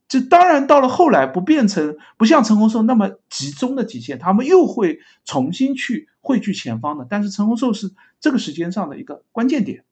[0.10, 7.08] 这当然到了后来不变成不像陈洪寿那么集中的体现，他们又会重新去汇聚前方的。
[7.10, 9.86] 但是陈洪寿是这个时间上的一个关键点，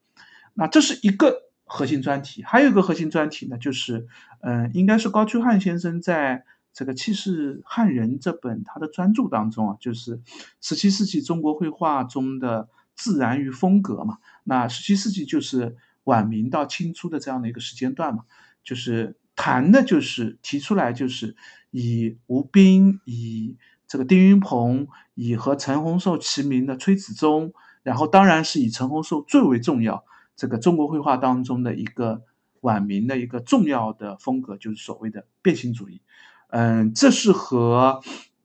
[0.54, 2.44] 那这是一个核心专题。
[2.44, 4.06] 还有一个核心专题呢，就是
[4.42, 6.44] 嗯，应该是高居翰先生在
[6.74, 10.22] 这个《气势汉人》这本他的专著当中啊，就是
[10.60, 14.18] 十七世纪中国绘画中的自然与风格嘛。
[14.44, 18.26] 那十七世纪就是晚明到清初的这样的一个时间段嘛，
[18.64, 19.16] 就是。
[19.34, 21.36] 谈的就是提出来，就是
[21.72, 23.58] 以吴彬、以
[23.88, 27.52] 这个丁云鹏、以和陈洪寿齐名的崔子忠，
[27.82, 30.04] 然后当然是以陈洪寿最为重要。
[30.36, 32.24] 这个中国绘画当中的一个
[32.62, 36.02] 晚明的一个重要的风格，就是所谓的变形主义。
[36.50, 38.02] 嗯，这是和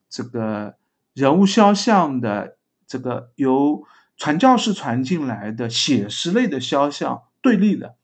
[0.09, 0.75] 这个
[1.13, 2.57] 人物肖像的
[2.87, 3.83] 这个由
[4.15, 7.95] 传教士传进来的写实类的肖像对立的。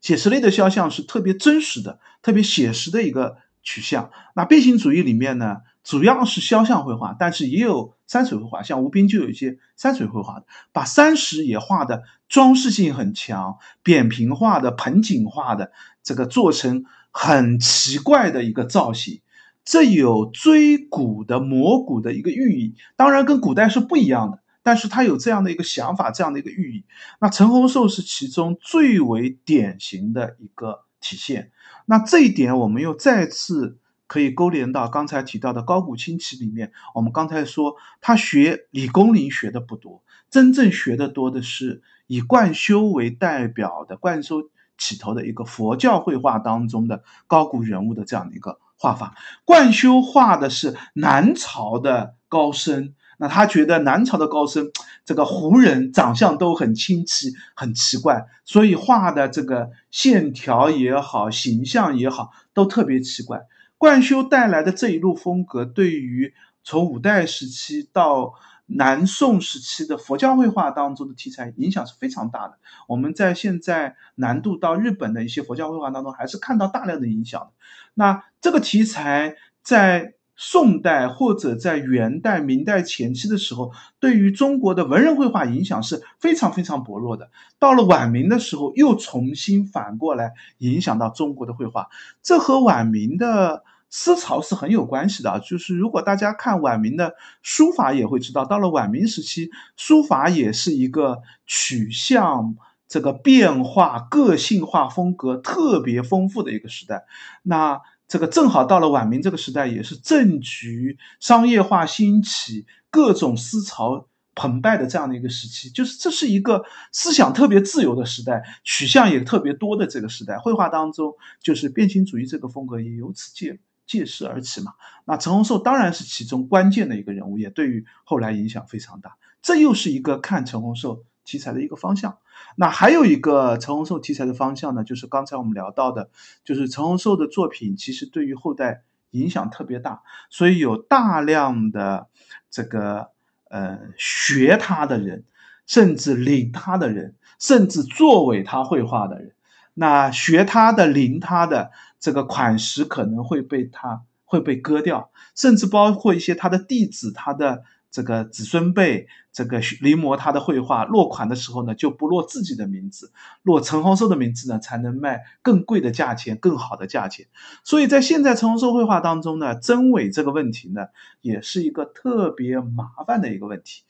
[0.00, 4.10] 写实类的肖像是特别真实的、特别写实的一个取向。
[4.34, 15.70] 那变形主义里面呢，主要是肖像绘画，但是也有山水绘画，像吴彬就有一些山水绘画的，把山石也画的装饰性很强，扁平化的、盆景化的，
[16.02, 19.20] 这个做成很奇怪的一个造型，
[19.64, 24.40] 这有追古的、摹古的一个寓意，当然跟古代是不一样的。
[24.66, 26.86] 但是他有这样的一个想法，这样的一个寓意。
[27.20, 31.50] 那陈洪寿是其中最为典型的一个体现。
[31.84, 33.76] 那这一点，我们又再次
[34.06, 36.72] 可以勾连到刚才提到的高古清奇里面。
[36.94, 49.14] 我们刚才说，他学李公麟学的不多，真正学的多的是以冠休为代表的冠休起头的一个佛教绘画当中的高古人物的这样的一个画法。
[49.44, 52.94] 冠休画的是南朝的高僧。
[53.16, 54.72] 那他觉得南朝的高僧，
[55.04, 63.42] 这个胡人长相都很清奇、很奇怪，所以画的这个线条也好、形象也好，都特别奇怪。
[63.78, 68.34] 冠休带来的这一路风格，对于从五代时期到
[68.66, 72.58] 南宋时期的佛教绘画当中的题材影响是非常大的。
[72.88, 77.52] 我们在现在南渡到日本的一些佛教绘画当中，还是看到大量的影响。
[77.94, 80.14] 那这个题材在。
[80.36, 87.30] 宋代或者在元代、明代前期的时候，对于中国的文人绘画影响是非常非常薄弱的。
[87.58, 91.88] 到了晚明的时候，又重新反过来影响到中国的绘画，
[92.22, 95.40] 这和晚明的思潮是很有关系的。
[95.40, 102.56] 就是如果大家看晚明的书法，也会知道，到了晚明时期，书法也是一个取向
[102.88, 107.04] 这个变化、个性化风格特别丰富的一个时代。
[107.42, 107.80] 那
[108.14, 114.06] 这个正好到了晚明这个时代，也是政局商业化兴起、各种思潮
[114.36, 115.68] 澎湃的这样的一个时期。
[115.68, 120.38] 就是这是一个思想特别自由的时代，取向也特别多的这个时代。
[120.38, 121.12] 绘画当中，
[121.42, 124.74] 就是变形主义这个风格也由此借借势而起嘛。
[125.06, 129.16] 那陈洪寿当然是其中关键的一个人物，也对于后来影响非常大。
[129.42, 132.18] 这又是一个看陈洪寿题材的一个方向。
[132.56, 136.10] 那还有一个陈洪寿题材的方向呢，就是刚才我们聊到的，
[136.44, 142.08] 就是陈洪寿的作品其实对于后代影响特别大，所以有大量的
[142.50, 143.10] 这个
[143.48, 145.24] 呃学他的人，
[145.66, 149.32] 甚至领他的人，甚至作为他绘画的人。
[149.74, 157.64] 那学他的、领他的这个款式可能会被他会被割掉，甚至包括一些他的弟子、他的。
[157.94, 163.12] 这个子孙辈，这个临摹他的绘画落款的时候呢，就不落自己的名字，
[163.44, 167.26] 落陈洪寿的名字呢，才能卖更贵的价钱，更好的价钱。
[167.62, 170.88] 所以在现在陈洪寿绘画当中呢，真伪这个问题呢，
[171.20, 173.84] 也是一个特别麻烦的一个问题。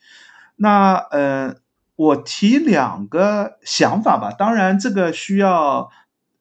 [0.57, 1.55] 那呃，
[1.97, 5.91] 我提两个想法吧，当然这个需要。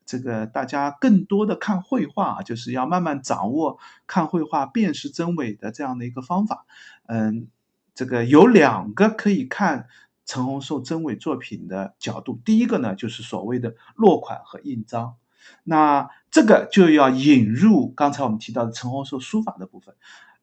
[0.06, 6.66] 这个大家更多的看绘画，就是要慢慢掌握看绘画辨识真伪的这样的一个方法。
[7.08, 7.48] 嗯，
[7.96, 9.88] 这个有两个可以看
[10.26, 12.40] 陈洪寿真伪作品的角度。
[12.46, 15.16] 第一个呢，就是所谓的落款和印章。
[15.64, 19.96] 那这个就要引入刚才我们提到的陈洪寿书法的部分。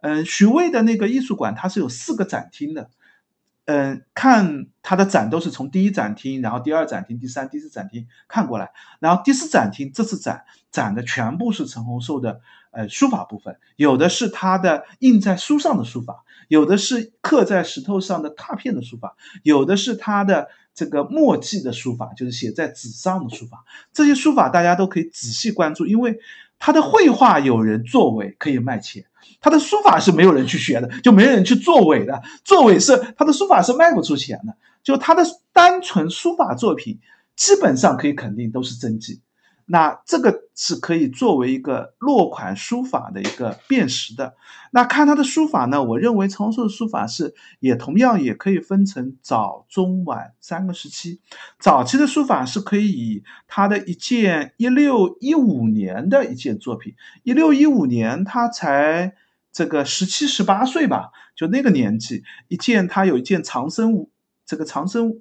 [0.02, 2.90] 嗯，徐渭的那个艺术馆，它是有四个展厅的。
[3.66, 12.40] 嗯，看他的展都是从第一展厅，然后第二展厅、第三、第四展厅看过来，然后第四展厅这次展展的全部是陈洪寿的
[12.72, 23.64] 呃书法部分，有的是他的印在书上的书法，有的是刻在石头上的拓片的书法，有的是他的这个墨迹的书法，就是写在纸上的书法。
[23.92, 26.18] 这些书法大家都可以仔细关注，因为
[26.60, 29.06] 他的绘画有人作伪可以卖钱。
[29.40, 32.22] 他的书法是没有人去学的，就没有人去作伪的。
[32.44, 34.54] 作伪是他的书法是卖不出钱的。
[34.82, 37.00] 就他的单纯书法作品，
[37.36, 39.20] 基本上可以肯定都是真迹。
[39.72, 44.34] 那这个是可以作为一个落款书法的一个辨识的。
[44.72, 51.20] 那看他的书法呢，我认为陈洪寿的书法是也同样也可以分成早、中、晚三个时期。
[51.60, 59.14] 早期的书法是可以以他的一件一六一五年的一件作品，一六一五年他才
[59.52, 64.08] 这个十七十八岁吧，就那个年纪，一件他有一件长生
[64.44, 65.20] 这个长生。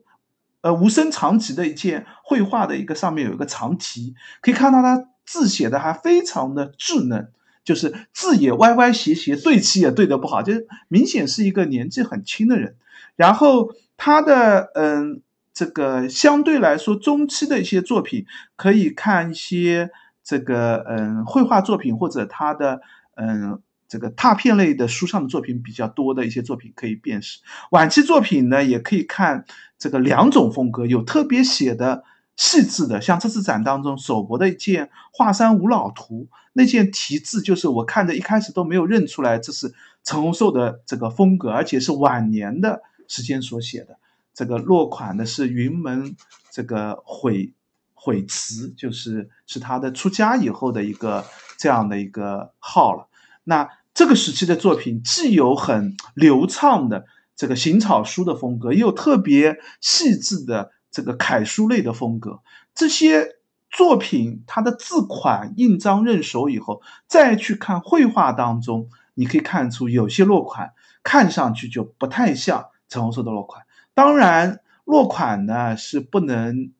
[0.62, 7.32] 呃，无声长集的一件绘画的一个上面有一个长题，可以看到他字写的还非常的稚嫩，
[7.64, 12.76] 就是字也歪歪斜斜，对齐也对得不好，就是明显是一个年纪很轻的人。
[13.16, 15.22] 然后他的嗯，
[15.54, 19.92] 这个相对来说中期的一些作品，可以看一些
[20.24, 22.82] 这个嗯绘画作品或者他的
[23.16, 23.62] 嗯。
[23.90, 27.40] 这个拓片类的书上的作品比较多的一些作品可以辨识，
[27.72, 29.44] 晚期作品呢也可以看
[29.78, 32.04] 这个两种风格，有特别写的
[32.38, 39.74] 细致的，像这次展当中手博的一件《华山五老图》，那件题字就是我看着一开始都没有认出来这是
[40.04, 43.98] 陈洪寿的这个风格，而且是晚年的时间所写的。
[44.34, 46.16] 这个落款的是云门
[46.52, 47.52] 这个悔
[47.94, 51.26] 悔词，就是是他的出家以后的一个
[51.58, 53.08] 这样的一个号了。
[53.44, 53.68] 那
[54.00, 57.04] 这个时期的作品既有很流畅的
[57.36, 62.40] 这个行草书的风格，也有特别细致的这个楷书类的风格。
[62.74, 63.28] 这些
[63.70, 70.72] 作品它的字款印章认熟以后，再去看绘画当中，你可以看出有些落款
[71.04, 73.66] 看上去就不太像陈洪寿的落款。
[73.94, 76.72] 当然，落款呢是不能。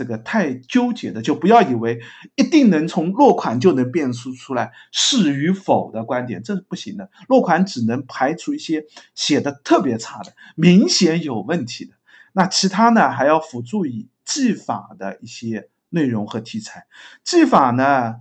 [0.00, 2.00] 这个太纠结的，就不要以为
[2.34, 7.10] 一定能从落款就能辨识出来是与否的观点，这是不行的。
[7.28, 11.92] 落款只能排除一些写的特别差的、明显有问题的。
[12.32, 16.86] 那其他呢，还要辅助以技法的一些内容和题材。
[17.22, 18.14] 技法呢，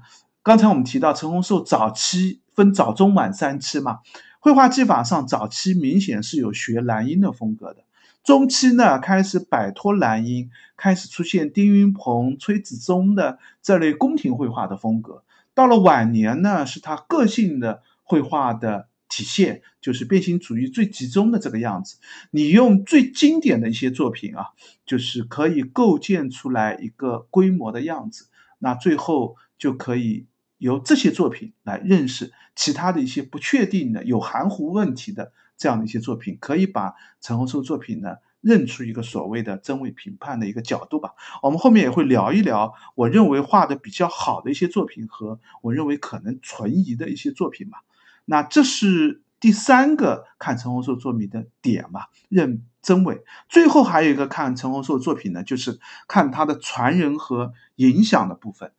[0.44, 4.00] 刚才我们提到陈洪寿早期分早、中、晚三期嘛，
[4.42, 7.86] 绘画技法上早期明显是有学蓝英的风格的。
[8.30, 15.24] 中期呢，开始摆脱蓝音，开始出现丁云鹏、崔子忠的这类宫廷绘画的风格。
[15.56, 21.98] 到了晚年呢，是他个性的绘画的体现，就是变形主义最集中的这个样子。
[22.30, 24.50] 你用最经典的一些作品啊，
[24.86, 28.28] 就是可以构建出来一个规模的样子。
[28.60, 30.28] 那最后就可以
[30.60, 35.32] 由这些作品来认识其他的一些不确定的、有含糊问题的。
[35.60, 41.12] 这样的一些作品，可以把陈洪寿作品呢认出一个所谓的真伪评判的一个角度吧。
[41.44, 47.84] 我们后面也会聊一聊，我认为画的比较好的一些作品和我认为可能存疑的一些作品吧。
[48.26, 53.22] 那这是第三个看陈洪寿作品的点吧，认真伪。
[53.50, 58.72] 最后还有一个看陈洪寿作品呢，就是看他的传人和影响的部分。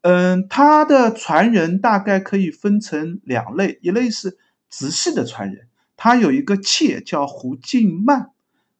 [0.00, 4.36] 嗯，他的传人大概可以分成两类，一类是
[4.68, 8.30] 直系的传人，他有一个妾叫胡静曼，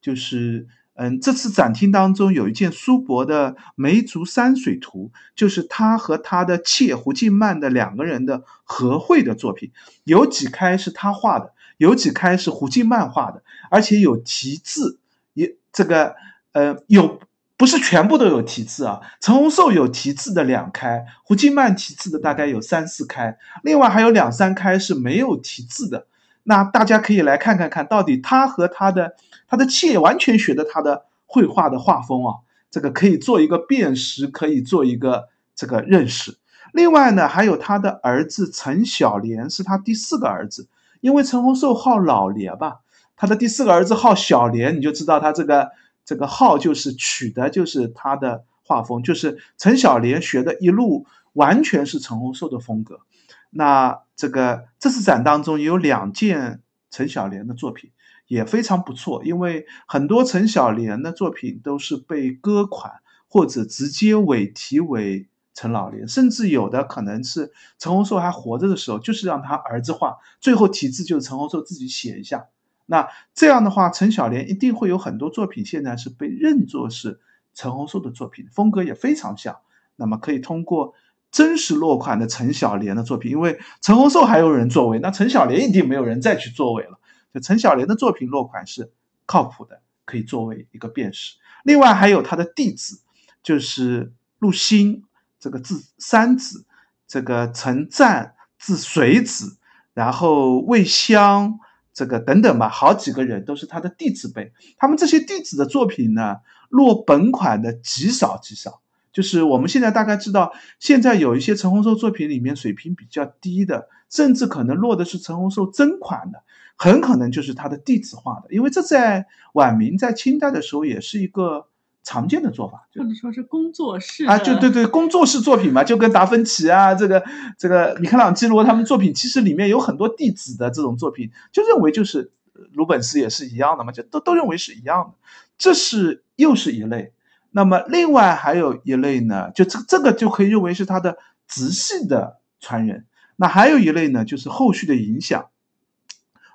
[0.01, 9.71] 就是嗯，这次展厅当中有一件苏博的梅竹山水图，就是他和他的妾胡静曼的两个人的合绘的作品，
[10.03, 14.99] 有几开是他画的，有几开是胡静曼画的，而且有题字，
[15.33, 16.15] 也这个
[16.53, 17.19] 呃有。
[17.59, 26.05] 不是全部都有题字啊，陈洪寿有题字的两开，胡金曼题字的大概有三四开，另外还有两三开是没有题字的。
[26.47, 29.15] 那大家可以来看看看到底他和他的
[29.47, 32.35] 他的妾完全学的他的绘画的画风啊，
[32.71, 36.37] 这个可以做一个辨识，可以做一个这个认识。
[36.71, 40.67] 另外呢，还有他的儿子陈小莲是他第四个儿子，
[41.01, 42.79] 因为陈洪寿号老莲吧，
[43.15, 45.71] 他的第四个儿子号小莲，你就知道他这个。
[46.07, 53.01] 这个号就是取的，就是他的画风，就是陈小莲学的一路完全是陈洪寿的风格。
[53.49, 56.61] 那这个这次展当中有两件
[56.91, 57.91] 陈小莲的作品
[58.27, 62.91] 也非常不错，因为很多陈小莲的作品都是被割款
[63.29, 72.47] 或者直接委题为陈老莲，甚至有的可能是陈洪寿还活着的时候，就是让他儿子画，最后题字就是陈洪寿自己写一下。
[72.85, 77.19] 那这样的话，陈小莲一定会有很多作品，现在是被认作是
[77.53, 79.57] 陈洪寿的作品，风格也非常像。
[79.95, 80.93] 那么可以通过
[81.31, 86.99] 真实落款的陈小莲的作品，因为陈洪寿还有人作伪，那陈小莲一定没有人再去作伪了。
[87.33, 88.91] 就陈小莲的作品落款是
[89.25, 91.35] 靠谱的，可以作为一个辨识。
[91.63, 93.01] 另外还有他的弟子，
[93.43, 95.03] 就是陆星，
[95.39, 96.65] 这个字三子，
[97.07, 99.57] 这个陈赞字水子，
[99.93, 101.59] 然后魏香。
[101.93, 106.35] 这个等等吧，好几个人都是他的弟子辈，他们这些弟子的作品呢，
[106.69, 108.83] 落本款的极少极少。
[109.17, 116.43] 就是我们现在大概知道，现在有一些陈洪寿作品里面水平比较低的，甚至可能落的是陈洪寿真款的，
[116.75, 121.65] 很可能就是他的弟子画的，因为这在晚明在清代的时候也是一个。
[122.03, 127.21] 常见的做法，或者说是工作室啊，就对对，工作室作品嘛，就跟达芬奇啊，这个
[127.57, 132.31] 这个米开朗基罗他们作品，其实里面有很多弟子的这种作品，就认为就是
[132.71, 137.11] 鲁本斯也是一样的嘛，就都都认为是一样的，这是又是一类。
[137.57, 143.07] 那么另外还有一类呢，就这这个就可以认为是他的直系的传人。
[143.35, 145.47] 那还有一类呢，就是后续的影响，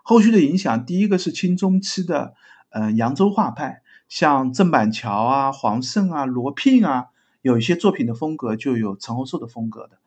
[0.05, 2.34] 后续的影响，第一个是清中期的，
[2.68, 3.82] 呃，扬州画派。
[4.09, 7.07] 像郑板桥啊、黄胜啊、罗聘啊，
[7.40, 9.98] 有一些作品的风格就有陈洪寿的风格的。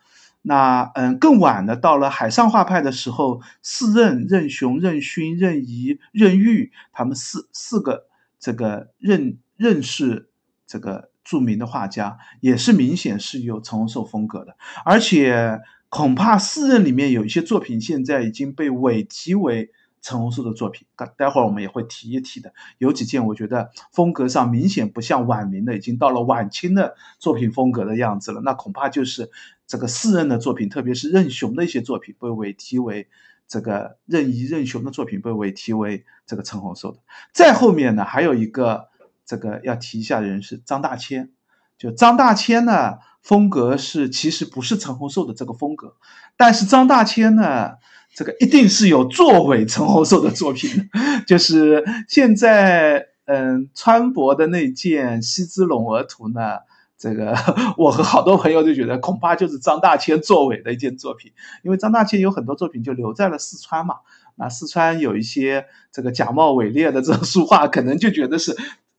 [0.43, 8.05] 那嗯，更晚的到了海上画派的时候，四任任雄、任勋、任仪、任玉，他们四四个
[8.39, 10.29] 这个任任氏
[10.68, 14.55] 这个著名的画家，也是明显是有陈洪寿风格的。
[14.84, 19.72] 而且恐怕四任里面有一些作品现在已经被委题为。
[20.07, 20.86] 陈洪寿的作品，
[21.18, 22.53] 待会儿我们也会提一提的。
[22.78, 28.39] 有几件我觉得风格上明显不像晚明的，已经到了晚清的作品风格的样子了。
[28.45, 29.32] 那恐怕就是
[29.66, 33.07] 这个四任的作品，特别是任雄的一些作品被委题为
[33.47, 36.99] 这个任仪、任雄的作品被委题为这个陈洪寿的。
[37.34, 38.89] 再后面呢，还有一个
[39.26, 41.32] 这个要提一下人是张大千。
[41.78, 45.95] 就张大千呢，风格是其实不是陈洪寿的这个风格，
[46.38, 47.73] 但是张大千呢。
[48.17, 50.89] 这个一定是有作伪陈洪寿的作品，
[51.28, 56.59] 就是现在嗯川博的那件《西之陇鹅图》呢，
[56.97, 57.36] 这个
[57.78, 63.95] 我和好多朋友就觉得恐怕就是张大千作伪的一件作品，因为张大千有很多作品就留在了四川嘛，
[64.36, 68.55] 那四川有一些这个假冒伪劣的这种 书画，可能就觉得是，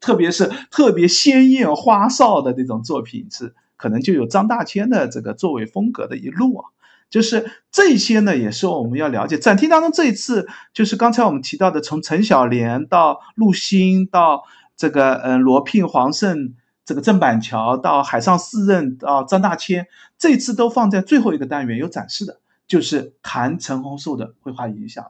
[0.07, 6.71] 特别是特别鲜艳花哨的那种作品是，可能就有张大千的这个作伪风格的一路啊。
[7.11, 9.37] 就是这些呢，也是我们要了解。
[9.37, 14.45] 展厅当中这一次，就是刚才我们提到的，从陈小莲到陆欣，到
[14.77, 16.55] 这个嗯罗聘、黄胜，
[16.85, 22.39] 这个郑板桥，到海上四任，到张大千，这次都放在最后一个单元有展示的，
[22.69, 25.05] 就是谈陈洪寿的绘画影响。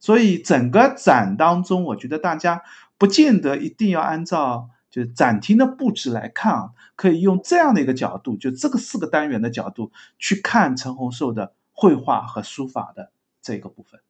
[0.00, 2.62] 所以整个展当中，我觉得大家
[2.98, 4.68] 不见得一定要按照。
[4.90, 13.10] 就是展厅的布置来看啊，可以用这样的一个角度，就这个四个单元的角度去看陈洪寿的绘画和书法的
[13.42, 14.00] 这个部分。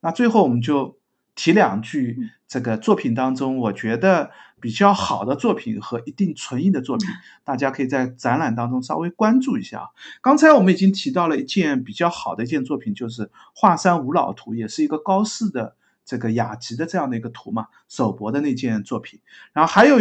[0.00, 0.98] 那最后我们就
[1.34, 4.30] 提两句这个作品当中，我觉得
[4.60, 7.08] 比较好的作品和一定存疑的作品，
[7.42, 9.88] 大家可以在展览当中稍微关注一下。
[10.20, 13.24] 刚才我们已经提到了一件比较好的一件作品，就是
[13.54, 15.76] 《华山五老图》，也是一个高适的
[16.06, 19.20] 这个雅集的这样的一个图嘛，手博的那件作品。
[19.52, 19.98] 然后还有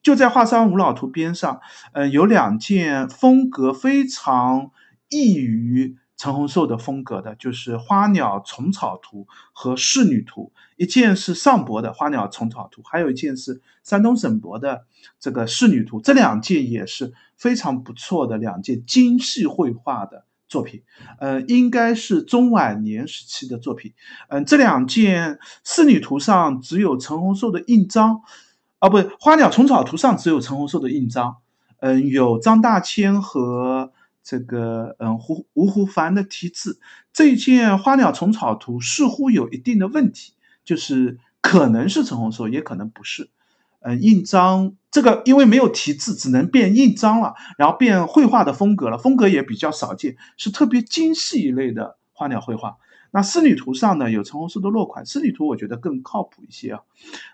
[0.00, 1.60] 就在华山五老图边上，
[1.92, 4.70] 嗯，有两件风格非常
[5.08, 5.96] 异于。
[6.18, 14.86] 陈洪寿的风格的就是《花鸟虫草图》和《仕女图》，一件是上博的《花鸟虫草图》，还有一件是山东省博的
[15.20, 20.82] 这个《仕女图》，这两件也是非常不错的两件精细绘画的作品，
[21.20, 23.92] 呃，应该是中晚年时期的作品。
[24.28, 25.34] 嗯，这两件
[25.64, 28.22] 《仕女图》上只有陈洪寿的印章，
[28.78, 31.36] 啊，不，《花鸟虫草图》上只有陈洪寿的印章，
[31.80, 33.92] 嗯，有张大千和。
[34.28, 36.80] 这个嗯，胡吴湖凡的题字，
[37.12, 40.32] 这件花鸟虫草图似乎有一定的问题，
[40.64, 43.30] 就是可能是陈洪寿，也可能不是。
[43.86, 52.76] 嗯，印章这个因为没有题字，只能变印章了，然后变绘画的风格了，风格也比较少见，是特别精细一类的花鸟绘画。
[53.12, 56.80] 那仕女图上呢，有陈洪寿的落款，仕女图我觉得更靠谱一些啊。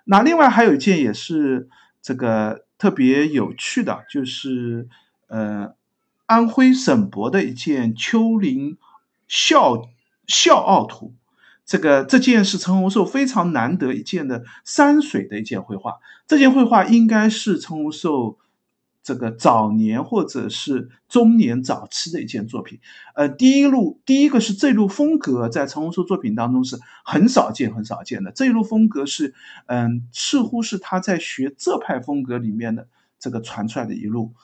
[0.04, 1.68] 那另外还有一件也是
[2.02, 4.88] 这个特别有趣的，就是
[5.28, 5.74] 呃。
[6.24, 8.78] 安徽省博的一件丘陵
[9.28, 9.82] 笑
[10.26, 11.12] 笑傲图，
[11.72, 15.94] 这个这件是陈洪寿非常难得一见的山水的一件绘画。
[16.26, 18.36] 这件绘画应该是陈洪寿
[19.02, 22.78] 这个早年或者是中年早期的一件作品。
[23.14, 28.30] 呃，第一路第一个是这路风格在陈洪寿作品当中是很少见很少见的。
[28.32, 29.32] 这一路风格是
[29.64, 32.86] 嗯，似乎是他在学这派风格里面的
[33.18, 34.34] 这个传出来的一路。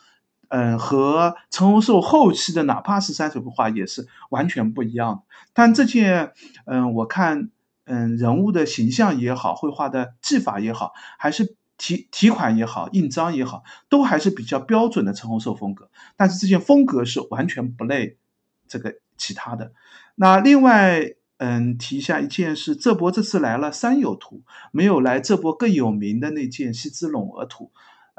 [0.49, 5.23] 嗯，和陈洪寿后期的哪怕是山水画也是完全不一样的。
[5.53, 6.33] 但这件，
[6.65, 7.51] 嗯，我看，
[7.85, 15.91] 嗯，人物的形象也好，绘画的技法也好，还是题题款也好，印章也好，都还是比较标准的陈洪寿风格。
[16.17, 18.17] 但是这件风格是完全不类
[18.67, 19.73] 这个其他的。
[20.15, 24.43] 那另外，嗯，提一下一件是这波这次来了三友图，
[24.73, 27.71] 没有来这波更有名的那件西之陇鹅图。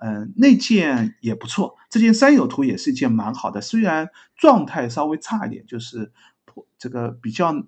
[0.01, 6.13] 嗯，那件也不错，这件三友图也是一件蛮好的，虽然状态稍微差一点，就是
[6.45, 7.65] 破这个比较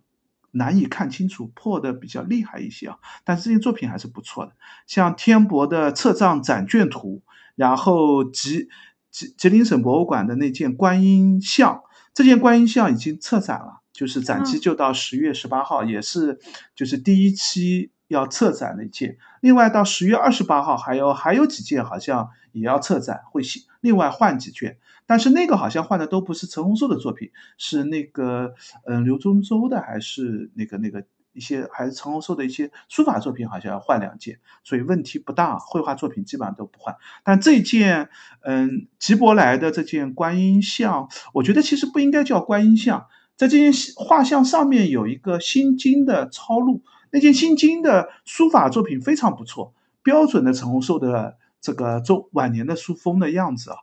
[0.52, 3.00] 难以看清楚，破的比较厉害一些啊。
[3.26, 4.54] 但是这件作品还是不错的，
[4.88, 7.22] 像天博的册藏展卷图，
[7.56, 8.70] 然后吉
[9.10, 11.82] 吉吉林省博物馆的那件观音像，
[12.14, 16.40] 这件观音像已经撤展了，就是展期就到十月十八号，也是
[16.76, 17.92] 就是第一期。
[18.12, 23.42] 要策展的一件，另外到十月二十八号还有还有几件好像也要策展，会
[23.80, 28.54] 另外换几卷，但是那个好像换的都不是陈洪寿的作品，是那个
[28.86, 36.96] 嗯刘宗周的还是那个那个一些还是陈洪寿的一些书法作品，好像要换两件，所以问题不大，绘画作品基本上都不换。
[37.24, 38.10] 但这件
[38.44, 43.08] 嗯吉伯来的这件观音像，我觉得其实不应该叫观音像，
[43.38, 46.84] 在这件画像上面有一个心经的抄录。
[47.12, 53.78] 那件心经的书法作品非常不错，标准的陈洪寿的这个中晚年的书风的样子啊，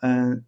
[0.00, 0.44] 嗯，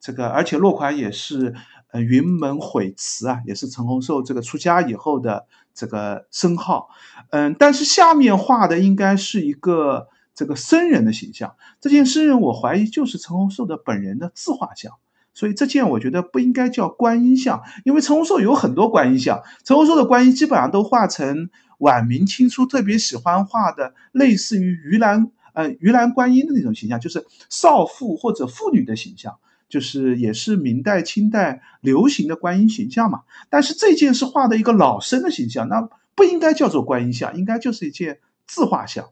[0.00, 1.54] 这个而且落款也是
[1.92, 6.88] 呃云门悔词啊，也是陈洪寿这个出家以后的这个称号，
[7.30, 14.92] 嗯，但是下面画的应该是一个这个僧人的形象，这件僧人我怀疑就是陈洪寿的本人的自画像。
[15.34, 29.38] 所以这件我觉得不应该叫观音像，因为陈洪寿有很多观音像，陈洪寿的观音基本上都画成晚明清初特别喜欢画的类似于鱼篮呃鱼兰观音的那种形象，就是少妇或者妇女的形象，
[29.70, 33.22] 就是也是明代清代流行的观音形象嘛。
[33.48, 39.06] 但是这件是画的一个老生的形象，那不应该叫做观音像，应该就是一件自画像。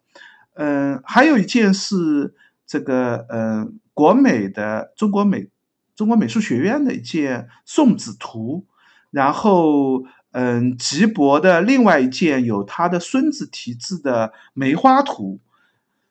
[0.55, 2.35] 嗯，还有一件是
[2.66, 5.49] 这个嗯国美的中国美。
[6.01, 8.64] 中国美术学院的一件送子图，
[9.11, 15.40] 然后，嗯，吉伯的另外一件有他的孙子题字的梅花图，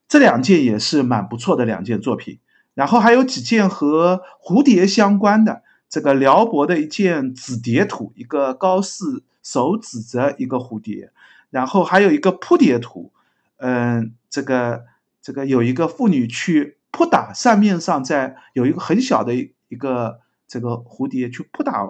[0.07, 2.37] 这两件也是蛮不错的两件作品。
[2.75, 11.09] 然后还有几件和蝴蝶相关的，这个辽博的一件紫蝶图，一个高士手指着一个蝴蝶，
[11.49, 13.11] 然后还有一个扑蝶图，
[13.57, 14.85] 嗯，这个
[15.19, 19.33] 这个有一个妇女去扑打扇面上，在有一个很小的。
[19.69, 21.89] 一个这个蝴蝶去扑打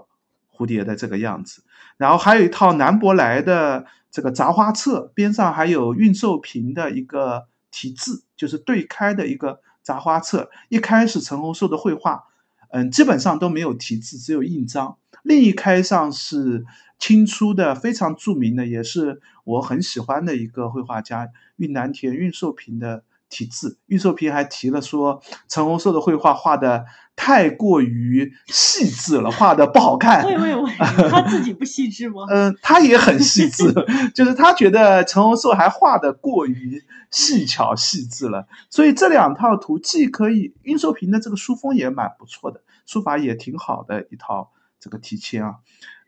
[0.54, 1.64] 蝴蝶的这个样子，
[1.98, 10.52] 然后还有一套南博来的这个杂花册，边上还有运寿瓶的一个题字，就是对开的一个杂花册。
[10.68, 12.26] 一开始陈洪寿的绘画，
[12.72, 14.98] 嗯，基本上都没有题字，只有印章。
[15.24, 16.66] 另一开上是
[16.98, 23.78] 清初的非常著名的，也是我很喜欢的一个绘画家运南田运寿平的题字。
[23.88, 30.26] 运寿平还提了说，陈洪寿的绘画画的太过于细致了，画的不好看。
[30.28, 30.72] 喂喂喂，
[31.10, 32.26] 他自己不细致吗？
[32.30, 33.74] 嗯，他也很细致，
[34.16, 38.48] 就是他觉得陈洪寿还画的过于细巧细致了。
[38.70, 44.52] 所以这两套图既可以，运寿平的这个书风也蛮不错的，书法也挺好的一套。
[44.82, 45.56] 这个题签啊，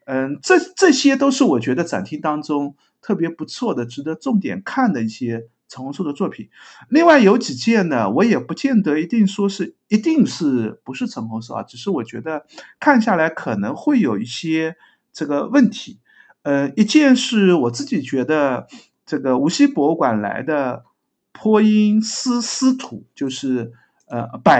[0.05, 6.49] 嗯，这这些都是我觉得展厅当中特别不错的、值得重点看的一些陈洪寿的作品。
[6.89, 12.45] 另外有几件呢，我也不见得一定说是一定是不是陈洪寿啊，只是我觉得
[12.81, 14.75] 看下来可能会有一些
[15.13, 15.99] 这个问题。
[16.43, 18.67] 呃，一件是我自己觉得
[19.05, 20.83] 这个无锡博物馆来的
[21.31, 23.71] 坡音丝丝土，就是
[24.07, 24.53] 呃柏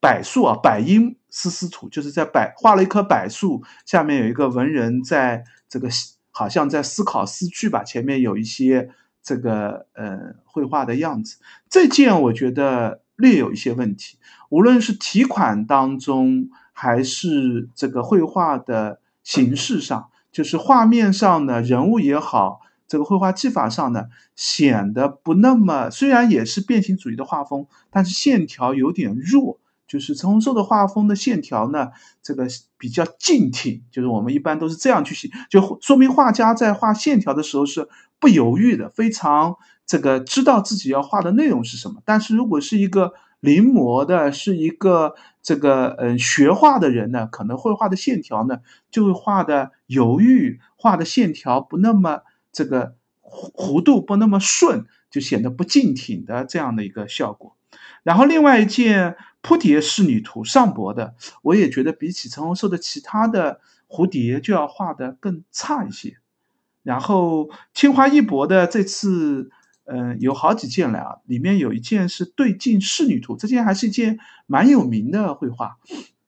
[0.00, 1.16] 柏树啊，柏阴。
[1.34, 5.88] 丝丝图就是在柏画了一棵柏树，下面有一个文人在这个
[6.30, 8.90] 好像在思考诗句吧，前面有一些
[9.22, 11.38] 这个呃绘画的样子。
[11.70, 14.18] 这件我觉得略有一些问题，
[14.48, 29.58] 无论是题款当中还是这个绘画的形式上，就是画面上呢人物也好，这个绘画技法上呢显得不那么，虽然也是变形主义的画风，但是线条有点弱。
[29.84, 31.90] 就是陈洪寿的画风的线条呢，
[32.22, 32.46] 这个
[32.78, 37.86] 比较劲挺，就是我们一般都是这样去写，就说明画家在画线条的时候是
[38.22, 42.00] 不犹豫的，非常这个知道自己要画的内容是什么。
[42.06, 48.60] 但是如果是一个临摹的，是一个这个嗯学画的人呢，可能绘画的线条呢
[48.92, 52.20] 就会画的犹豫，画的线条不那么
[52.52, 57.56] 这个弧弧度不那么顺，就显得不劲挺的这样的一个效果。
[58.04, 59.16] 然后另外一件。
[59.44, 63.58] 扑蝶仕女图上博的，我也觉得比起陈洪寿的其他的
[63.88, 66.18] 蝴蝶就要画的更差一些。
[66.82, 69.50] 然后清华一博的这次，
[69.84, 75.78] 嗯，有好几件了啊，里面有一件是对镜仕女图，这件还是一件蛮有名的绘画。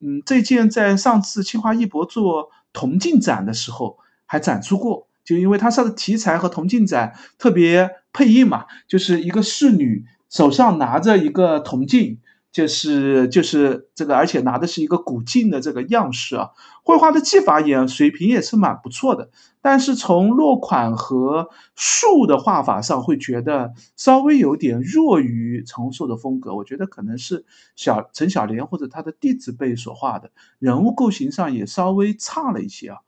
[0.01, 12.19] 嗯，这件在上次清华一博做铜镜展的时候还展出过，就因为它上的题材和铜镜展特别配应嘛，就是一个仕女手上拿着一个铜镜。
[12.55, 16.51] 就是就是这个，而且拿的是一个古镜的这个样式啊，
[16.85, 19.29] 绘画的技法也水平也是蛮不错的。
[19.61, 26.55] 但是从落款和树的画法上，会觉得稍微有点弱于陈寿的风格。
[26.55, 27.45] 我觉得可能是
[27.75, 30.31] 小陈小莲或者他的弟子辈所画的，
[30.61, 32.99] 人物构型上也稍微差了一些啊。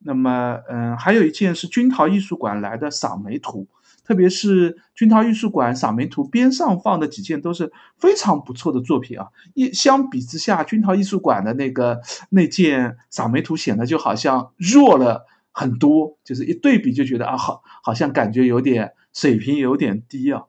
[0.00, 3.68] 那么，嗯，还有一件是君陶艺术馆来的赏梅图。
[4.04, 9.28] 特别是君陶艺术馆赏梅图边上放的几件都是非常不错的作品啊！
[9.54, 12.00] 一相比之下，君陶艺术馆的那个
[12.30, 20.44] 那件赏梅图显得就好像弱了很多，就是一对比就觉得啊，好，好像感觉有点水平有点低啊。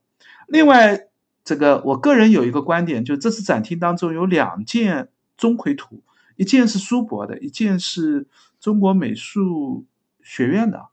[0.48, 1.08] 另外，
[1.44, 6.02] 这个我个人有一个观点，就这次展厅当中有两件钟馗图，
[6.38, 8.28] 一件是苏博的，一件是
[8.60, 9.86] 中国美术
[10.22, 10.88] 学院的。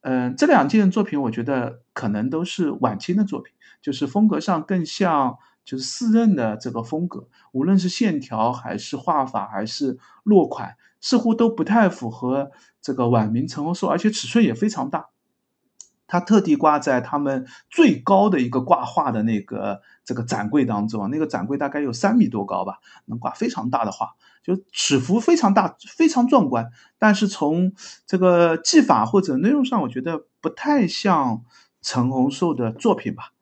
[0.00, 12.50] 嗯，这两件作品我觉得可能都是晚清的作品，就是风格上更像就是四任的这个风格，无论是线条还是画法还是落款，似乎都不太符合
[12.82, 15.06] 这个晚明陈洪寿，而且尺寸也非常大。
[16.06, 24.10] 他特地挂在他们最高的一个挂画的那个这个展柜当中，那个展柜大概有三米多高吧，能挂非常大的画，
[24.42, 26.70] 就尺幅非常大，非常壮观。
[26.98, 27.72] 但是从
[28.06, 31.42] 这个技法或者内容上，我觉得不太像
[31.84, 33.32] 陈洪寿的作品吧。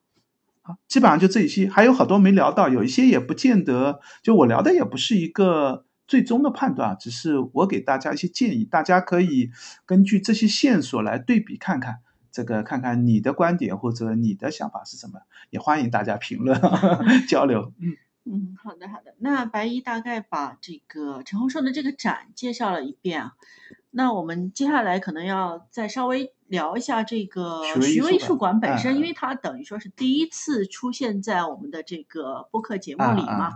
[0.60, 4.00] 啊，基本上就这一些，还有好多没聊到，有一些也不见得。
[4.22, 9.50] 就我聊的也不是一个最终的判断，只是我给大家一些建议，大家可以
[9.86, 12.00] 根据这些线索来对比看看。
[12.30, 15.20] 这个看看你的观点或者你的想法是什么，
[15.50, 16.58] 也欢迎大家评论
[17.28, 17.72] 交流。
[17.78, 19.14] 嗯嗯，好的好的。
[19.18, 23.32] 那白衣大概把这个陈洪寿的这个展介绍了一遍啊，
[23.90, 33.54] 那我们接下来可能要再稍微聊一下这个徐渭艺术馆本身，因为它等于说是第一次出现在我们的这个播客节目里嘛。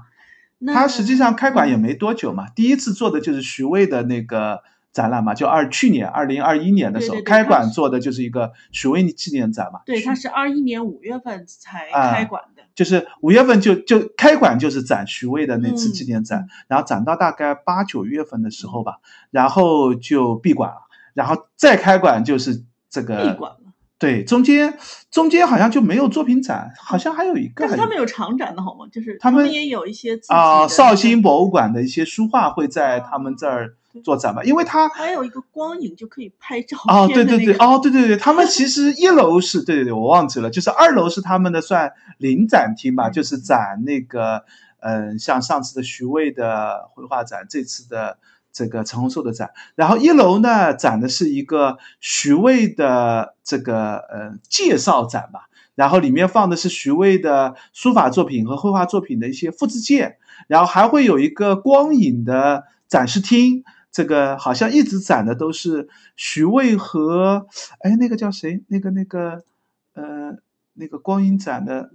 [0.59, 4.63] 那它实际上开馆也没多久嘛，第一次做的就是徐渭的那个。
[4.97, 9.81] 展览嘛，就二去年二零二一年的时候开馆做的就是一个许巍纪念展嘛。
[9.85, 22.65] 对，它是二一年五月份才开馆的，就是五月份就就开馆就是展徐渭的那次纪念展，然后展到大概八九月份的时候吧，然后就闭馆了，然后再开馆就是
[22.97, 23.59] 这个闭馆了，
[23.99, 24.79] 对，中间
[25.11, 27.53] 中间好像就没有作品展，好像还有一个。
[27.59, 28.87] 但是他们有长展的好吗？
[28.91, 44.45] 就是他们也有一些啊，绍兴博物馆的一些书画会在他们这儿做展吧，因为他还有一个光影就可以拍照哦，对对对，哦，对对对，他们其实一楼是对对对，我忘记了，就是二楼是他们的算临展厅吧，就是展那个
[44.81, 48.17] 嗯，像上次的徐渭的绘画展，这次的。
[48.57, 60.17] 这个陈红寿的展，然后一楼呢展的是一个徐渭的这个呃介绍展吧，然后里面放的是徐渭的书法作品和绘画作品的一些复制件，
[60.49, 67.49] 然后还会有一个光影的展示厅，这个好像一直展的都是徐渭和
[67.81, 68.65] 哎那个叫谁？
[68.69, 69.45] 那个那个
[69.93, 70.39] 呃
[70.73, 71.91] 那个光影展的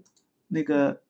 [0.48, 1.02] 那个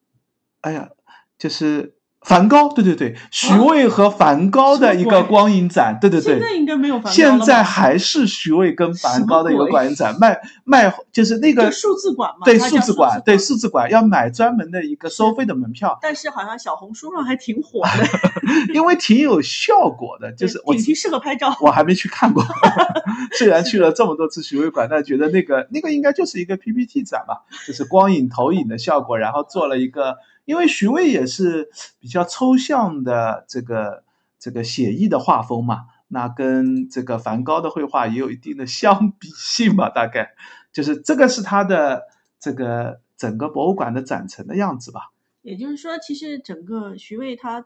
[0.62, 0.92] 哎呀
[1.38, 1.98] 就是。
[2.22, 6.34] 梵高，对对对，徐渭和梵高的一个光影展，对对对。
[6.34, 15.98] 现在应该没有梵高现在还是徐渭跟梵高的一个光影展，卖卖就是那个数字馆嘛，对数字馆，对数字馆要买专门的一个收费的门票。
[16.00, 18.06] 但是好像小红书上还挺火的，
[18.74, 21.52] 因为挺有效果的， 就是我挺适合拍照。
[21.60, 22.46] 我还没去看过，
[23.34, 30.18] 虽然去了这么多次徐渭馆，但觉得那个那个应该就是一个 PPT 展吧，就是光影投影的效果，然后做了一个。
[30.52, 34.04] 因为徐渭也是比较抽象的这个
[34.38, 40.36] 这个写意的画风嘛，那跟这个梵高的绘画也有一定的相比性吧，大概
[40.74, 42.04] 就是这个是他的
[42.38, 45.12] 这个整个博物馆的展陈的样子吧。
[45.42, 47.66] 也就是说，其实整个徐渭他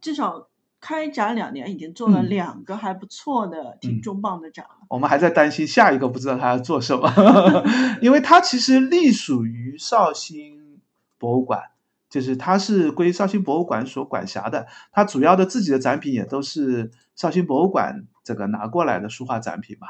[0.00, 0.48] 至少
[0.80, 4.86] 开展两年，已经做了两个还不错的、挺重磅的展了。
[4.88, 7.12] 我们还在担心下一个不知道他要做什么，
[8.00, 10.80] 因为他其实隶属于绍兴
[11.18, 11.64] 博物馆。
[12.10, 19.88] 就是它是归绍兴博物馆所管辖的，它主要的自己的展品也都是绍兴博物馆这个拿过来的书画展品嘛。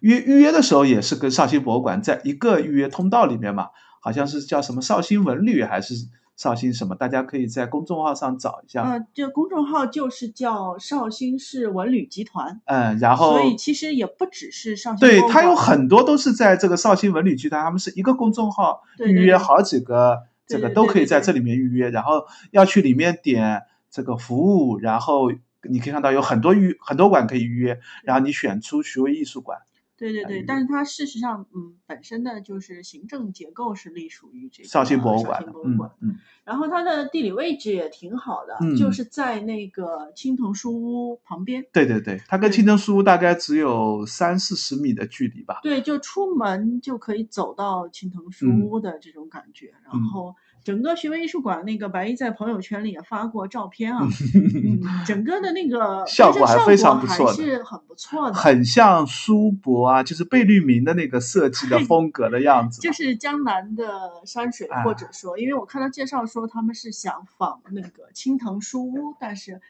[0.00, 3.68] 约预约的时候也是跟绍兴博物馆在一个预约通道里面嘛，
[4.00, 5.94] 好像是叫什么绍兴文旅还是
[6.36, 8.82] 绍兴什么，大家可以在公众号上找一下。
[8.84, 12.60] 呃，这公众号就是叫绍兴市文旅集团。
[12.64, 15.00] 嗯，然后所以其实也不只是绍兴。
[15.00, 20.22] 对，它有很多都是在这个绍兴文旅集团，他们是一个公众号预约好几个。
[20.48, 25.30] 这个都可以在这里面预约，然后要去里面点这个服务，然后
[25.68, 29.58] 你可以看到有很多预很多馆可以预约，然后你选出徐汇艺术馆。
[29.98, 35.44] 对对对，但是它事实上，嗯，本身的就是行政结构是隶属于这个绍兴博物馆。
[35.64, 36.16] 嗯嗯。
[36.44, 41.66] 然后它的地理位置也挺好的，就是在那个青藤书屋旁边。
[41.72, 45.58] 对对对，它跟青藤书屋大概只有三四十米的距离吧。
[45.62, 50.36] 对，就出门就可以走到青藤书屋的这种感觉，然后。
[50.64, 54.06] 整个徐文艺术馆那个白衣在朋友圈里也发过照片啊，
[55.06, 69.60] 整个的那个效果还非常不错，是很不错的，很像苏博啊，就是贝聿铭的那个设计的风格的样子，就是江南的山水，或者说，因为我看到介绍说他们是想仿那个青藤书屋，但是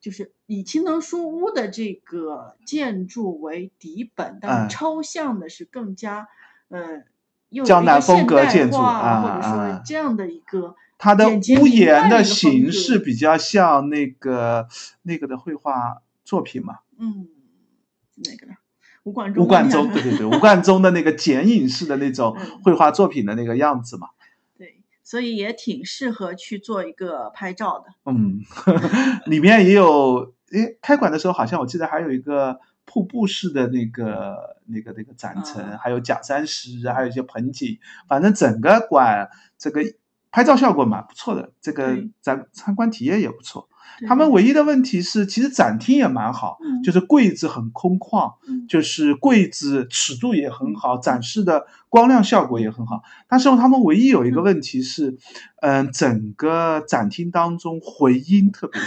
[0.00, 6.28] 就是以青藤书屋的这个建筑为底本，但是抽象的是更加
[6.68, 7.04] 嗯。
[7.66, 14.66] 江南风格建筑啊，或者说这样的一个，它的屋檐的形式比较像那个
[15.02, 16.78] 那个的绘画作品嘛。
[16.98, 17.28] 嗯，
[18.16, 18.46] 那个
[19.04, 19.44] 吴冠中。
[19.44, 24.08] 吴冠中，对 对对，吴冠中的那个剪影式的那种绘画作品的那个样子嘛。
[24.56, 27.94] 对，所以也挺适合去做一个拍照的。
[28.10, 28.40] 嗯，
[29.26, 32.60] 里面也有，诶，开馆的时候好像我记得还有一个。
[32.84, 37.78] 瀑布式的那个、那个、那个展陈，还有假山石，还有一些盆景，
[38.08, 39.82] 反正整个馆这个
[40.32, 43.68] 拍照效果蛮不错的，这个展参观体验也不错。
[44.08, 48.34] 他们唯一的问题是，其实展厅也蛮好，就是柜子很空旷，
[48.68, 53.02] 就是柜子尺度也很好，展示的光亮效果也很好。
[53.28, 55.16] 但是他们唯一有一个问题是，
[55.60, 58.86] 嗯，整个展厅当中回音特别小。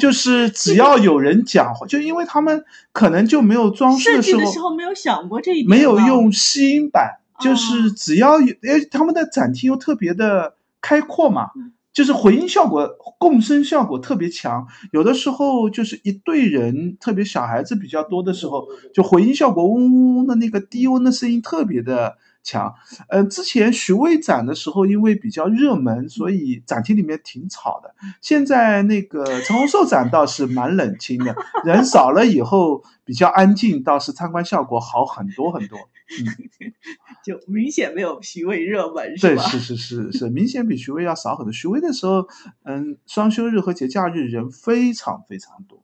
[0.00, 11.50] 就是只要有人讲话，就因为他们可能就没有装饰的时候，时候没有想过这一点，没有用吸音板，就是只要有，哎，他们的展厅又特别的开阔嘛，
[11.94, 12.86] 就是回音效果、
[13.18, 14.66] 共生效果特别强。
[14.92, 22.18] 有的时候就是一队人，特别小孩子比较多的时候，就回音效果嗡嗡嗡的那个低温的声音特别的。
[22.46, 22.74] 强，
[23.08, 27.94] 呃，之前徐渭展的时候，因为比较热门，所以展厅里面挺吵的。
[28.20, 31.34] 现在那个陈洪寿展倒是蛮冷清的，
[31.64, 35.78] 人少了以后比较安静，倒是参观效果好很多很多。
[36.06, 36.72] 嗯，
[37.24, 39.42] 就明显没有徐渭热门，是吧？
[39.42, 41.52] 对，是是是是，明显比徐渭要少很多。
[41.52, 42.28] 徐渭的时候，
[42.64, 45.82] 嗯，双休日和节假日人非常非常多。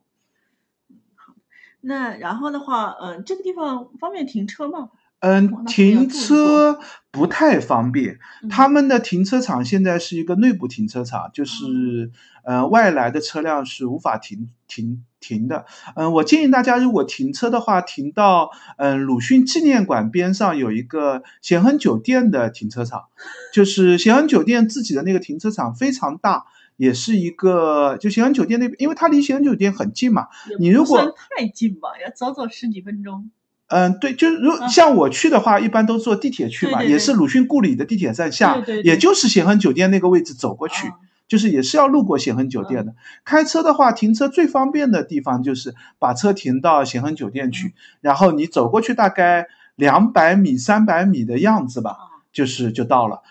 [1.17, 1.35] 好，
[1.81, 4.91] 那然后的话，嗯，这个地方方便停车吗？
[5.21, 6.79] 嗯，停车
[7.11, 8.19] 不太方便。
[8.43, 12.11] 嗯他们的停车场现在是一个内部停车场，就是
[12.43, 15.67] 呃外来的车辆是无法停停停的。
[15.95, 23.05] 嗯、我建议大家如果停车的话，停到嗯、鲁迅纪念馆边上有一个咸亨酒店的停车场，
[23.53, 26.47] 就是咸亨酒店自己的那个停车场非常大。
[26.77, 33.31] 也是一个，就咸亨酒店那边，因为它离咸亨酒店很近嘛，你如果太近吧，要走走十几分钟。
[33.67, 40.95] 嗯，对，就是如嗯像我去的话，一般都坐地铁去嘛，对对对也是鲁迅故里的地铁站下，也就是咸亨酒店那个位置走过去，啊
[41.31, 42.93] 就是也是要路过咸亨酒店的。
[43.25, 53.23] 开车的话，停车最方便的地方就是把车停到咸亨酒店去，嗯然后你走过去大概两百米、三百米的样子吧，啊就是就到了。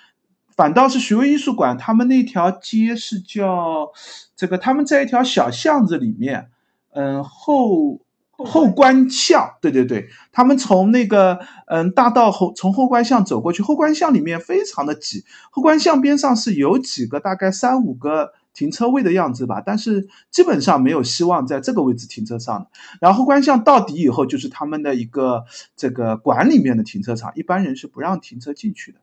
[0.56, 3.92] 反倒是徐汇艺术馆，他们那条街是叫
[4.36, 6.50] 这个，他们在一条小巷子里面，
[6.92, 8.00] 嗯，后
[8.40, 22.68] 后后关巷，对对对，他们从那个嗯大道后从后关巷走过去，后关巷里面非常的挤，后关巷边上是有几个大概三五个停车位的样子吧，但是基本上没有希望在这个位置停车上的。
[23.02, 25.44] 然后后关巷到底以后就是他们的一个
[25.76, 29.00] 这个馆里面的停车场，一般人是不让停车进去的。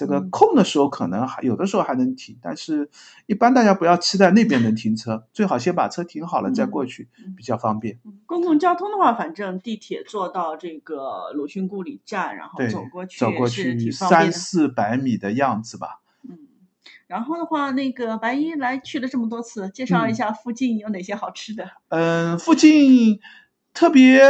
[0.00, 2.88] 这个嗯空的时候可能还有的时候还能停，但是
[3.26, 7.98] 一般大家不要期待那边能停车，最好先把车停好了再过去嗯，比较方便。
[8.06, 13.90] 嗯公共交通的话，反正地铁坐到这个鲁迅故里站，然后走过去走过去。
[13.90, 16.00] 三四百米的样子吧。
[16.26, 16.38] 嗯，
[17.06, 21.68] 然后的话，那个白衣来去了这么多次，介绍一嗯下附近有哪些好吃的。
[21.88, 23.20] 嗯，附近
[23.74, 24.22] 特别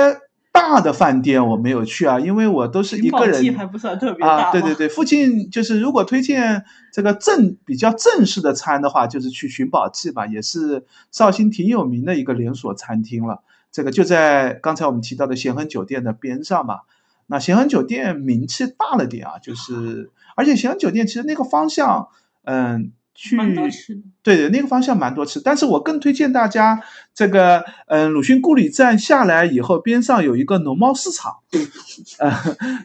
[0.53, 4.53] 大的饭店我没有去啊，因为我都是一个人记还不算特别大啊。
[4.53, 13.43] 对对对，附近就是如果推荐这个正比较正式的餐的话，就是去寻宝记吧，也是绍兴挺有名的一个连锁餐厅了。
[13.71, 16.81] 这个就在刚才我们提到的咸亨酒店的边上嘛。
[17.27, 22.09] 那咸亨酒店名气大了点啊，就是而且咸亨酒店其实那个方向，
[22.43, 22.91] 嗯，
[23.21, 24.01] 去蛮多吃的。
[24.23, 26.83] 对对，那个方向蛮多吃，但是我更推荐大家
[27.15, 31.37] 这个，嗯，鲁迅故里站下来以后，边上有一个农贸市场，
[32.19, 32.33] 呃，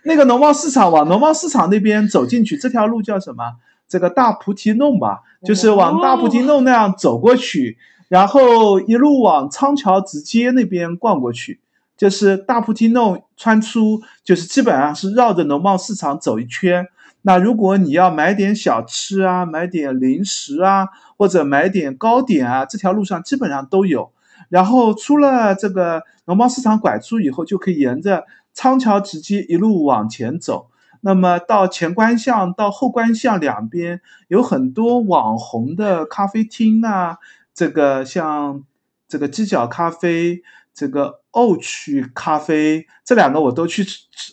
[0.04, 3.44] 那个农贸市场往农贸市场那边走进去，这条路叫什么？
[3.88, 7.78] 这个大菩提弄吧，就是往大菩提弄那样走过去，
[8.10, 11.62] 然后一路往仓桥直街那边逛过去，
[11.96, 16.86] 就是大菩提弄穿出，就是基本上是绕着农贸市场走一圈。
[17.28, 24.12] 那如果你要买点小吃啊，买点零食啊，或者买点糕点啊，这条路上基本上都有。
[24.50, 30.68] 然后出了这个农贸市场拐出以后，就可以沿着仓桥直街一路往前走。
[31.02, 37.18] 那么到前关巷到后关巷两边有很多网红的咖啡厅啊，
[37.56, 38.64] 这个像
[39.08, 40.44] 这个鸡脚咖啡、
[40.76, 43.84] 这个沤曲咖啡，这两个我都去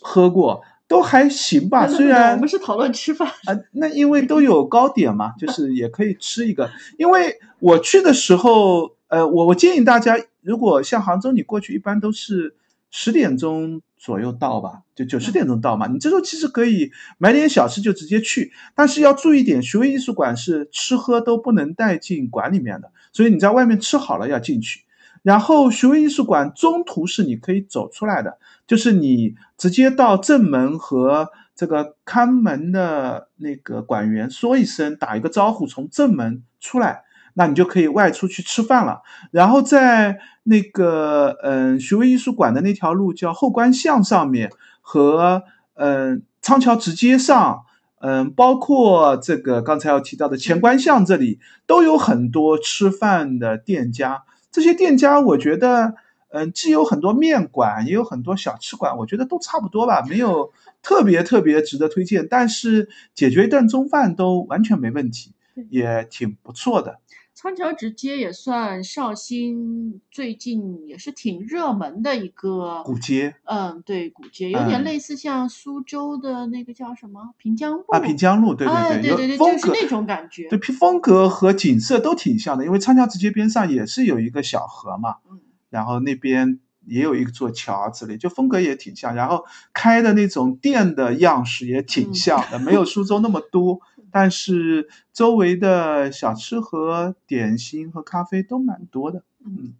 [0.02, 0.62] 喝过，
[0.92, 1.88] 都还行吧。
[1.88, 6.70] 虽然我们是讨论吃饭，啊，那因为都有糕点嘛， 就是也可以吃一个。
[6.98, 12.54] 因为我去的时候，呃，我我建议大家，如果像杭州你过去，一般都是
[12.90, 15.86] 十点钟左右到吧，就九十点钟到嘛。
[15.86, 24.82] 你这时候其实可以买点小吃就直接去，但是要注意点，徐汇艺术馆是吃喝都不能带进馆里面的，所以你在外面吃好了要进去。
[25.22, 37.02] 然后徐汇艺术馆中途是你可以走出来的，就是你直接到正门和这个看门的那个馆员说一声，打一个招呼，从正门出来，
[37.34, 39.02] 那你就可以外出去吃饭了。
[39.30, 44.50] 然后在那个嗯徐汇艺术馆的那条路叫后关巷上面
[44.80, 45.42] 和
[45.74, 47.64] 嗯仓桥直街上。
[48.04, 51.38] 嗯，包括这个刚才要提到的前关巷这里，
[51.68, 54.24] 都有很多吃饭的店家。
[54.50, 55.94] 这些店家，我觉得，
[56.32, 60.52] 嗯，既有很多面馆，也有很多小吃馆，我觉得都差不多吧，没有
[60.82, 62.26] 特别特别值得推荐。
[62.28, 65.32] 但是解决一顿中饭都完全没问题，
[65.70, 66.98] 也挺不错的。
[67.34, 80.48] 仓桥直街也算绍兴最近也是挺热门的一个古街嗯，对，古街有点嗯类似像苏州的那个叫什么平江路啊，平江路，对对，哎对对对，有风格，就是那种感觉。
[80.48, 85.40] 对，风格和景色都挺像的，因为仓桥直街边上也是有一个小河嘛，嗯，
[85.72, 93.80] 然后那边也有一座桥之类，就风格也挺像，然后开的那种店的样式也挺嗯像的，没有苏州那么多，
[94.12, 99.24] 但是周围的小吃和点心和咖啡都蛮多的。
[99.46, 99.72] 嗯，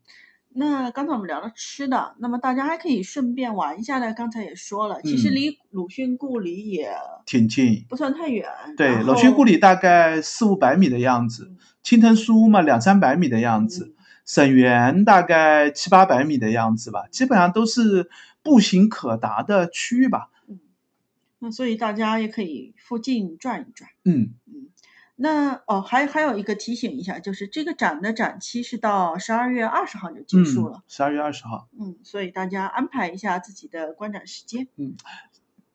[0.55, 4.15] 那刚才我们聊了吃的，那么大家还可以顺便玩一下呢。
[4.15, 6.95] 刚才也说了，其实嗯离鲁迅故里也
[7.27, 8.49] 挺近，不算太远。
[8.77, 13.95] 对，鲁迅故里大概四五百米的样子嗯，青藤书屋嘛两三百米的样子，
[14.25, 18.09] 沈园大概七八百米的样子吧，基本上都是
[18.43, 20.31] 步行可达的区域吧。
[20.49, 20.59] 嗯
[21.45, 23.91] 那所以大家也可以附近转一转。
[24.05, 24.69] 嗯嗯，
[25.17, 30.85] 那哦，还还有一个提醒一下，就是这个展的展期是到十二月二十号就结束了。
[30.87, 31.69] 十二月二十号。
[31.77, 34.69] 嗯，所以大家安排一下自己的观展时间。
[34.77, 34.95] 嗯，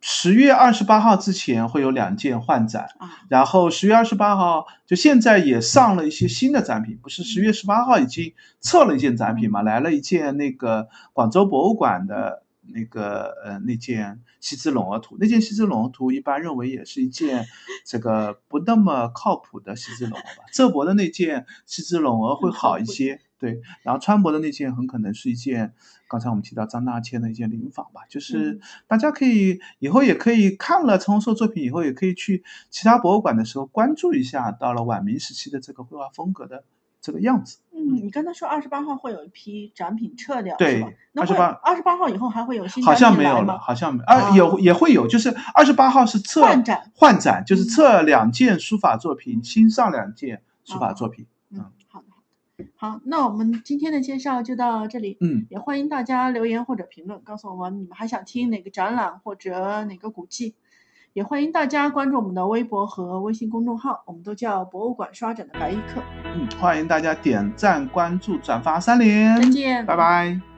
[0.10, 9.62] 十月二十八号之前会有两件换展，啊，然后十月二十八号就现在也上了一些新的展品，不是十月十八号已经测了一件展品嘛？
[9.62, 17.46] 来了一件那个广州博物馆的那个呃那件西之龙鹅图，那件西之龙鹅图一般认为也是一件
[17.86, 20.46] 这个不那么靠谱的西之龙鹅吧。
[20.54, 25.74] 浙博的那件西之龙鹅会好一些，对，然后川博的那件很可能是一件
[26.10, 36.64] 刚才我们提到张大千的一件临仿吧，就是嗯大家可以以后也可以看了陈洪寿作品以后，也可以去其他博物馆的时候关注一下到了晚明时期的这个绘画风格的
[37.00, 37.60] 这个样子。
[37.72, 40.90] 嗯，你刚才说二十八号会有一批展品撤掉，对是吧？
[41.12, 43.60] 那会28二十八号以后还会有新好像没有了？
[43.60, 51.28] 好像没啊，啊有也会有，就是二十八号是撤换展换展就是撤两件书法作品，新上两件书法哦作品。
[52.80, 55.18] 好，那我们今天的介绍就到这里。
[55.20, 60.54] 嗯，也欢迎大家留言或者评论，告诉我们你们还想听哪个展览或者哪个古迹。
[61.14, 66.00] 也欢迎大家关注我们的微博和微信公众号，我们都叫博物馆刷展的白衣客。
[66.24, 70.57] 嗯，欢迎大家点赞、关注、转发三连，再见，拜拜。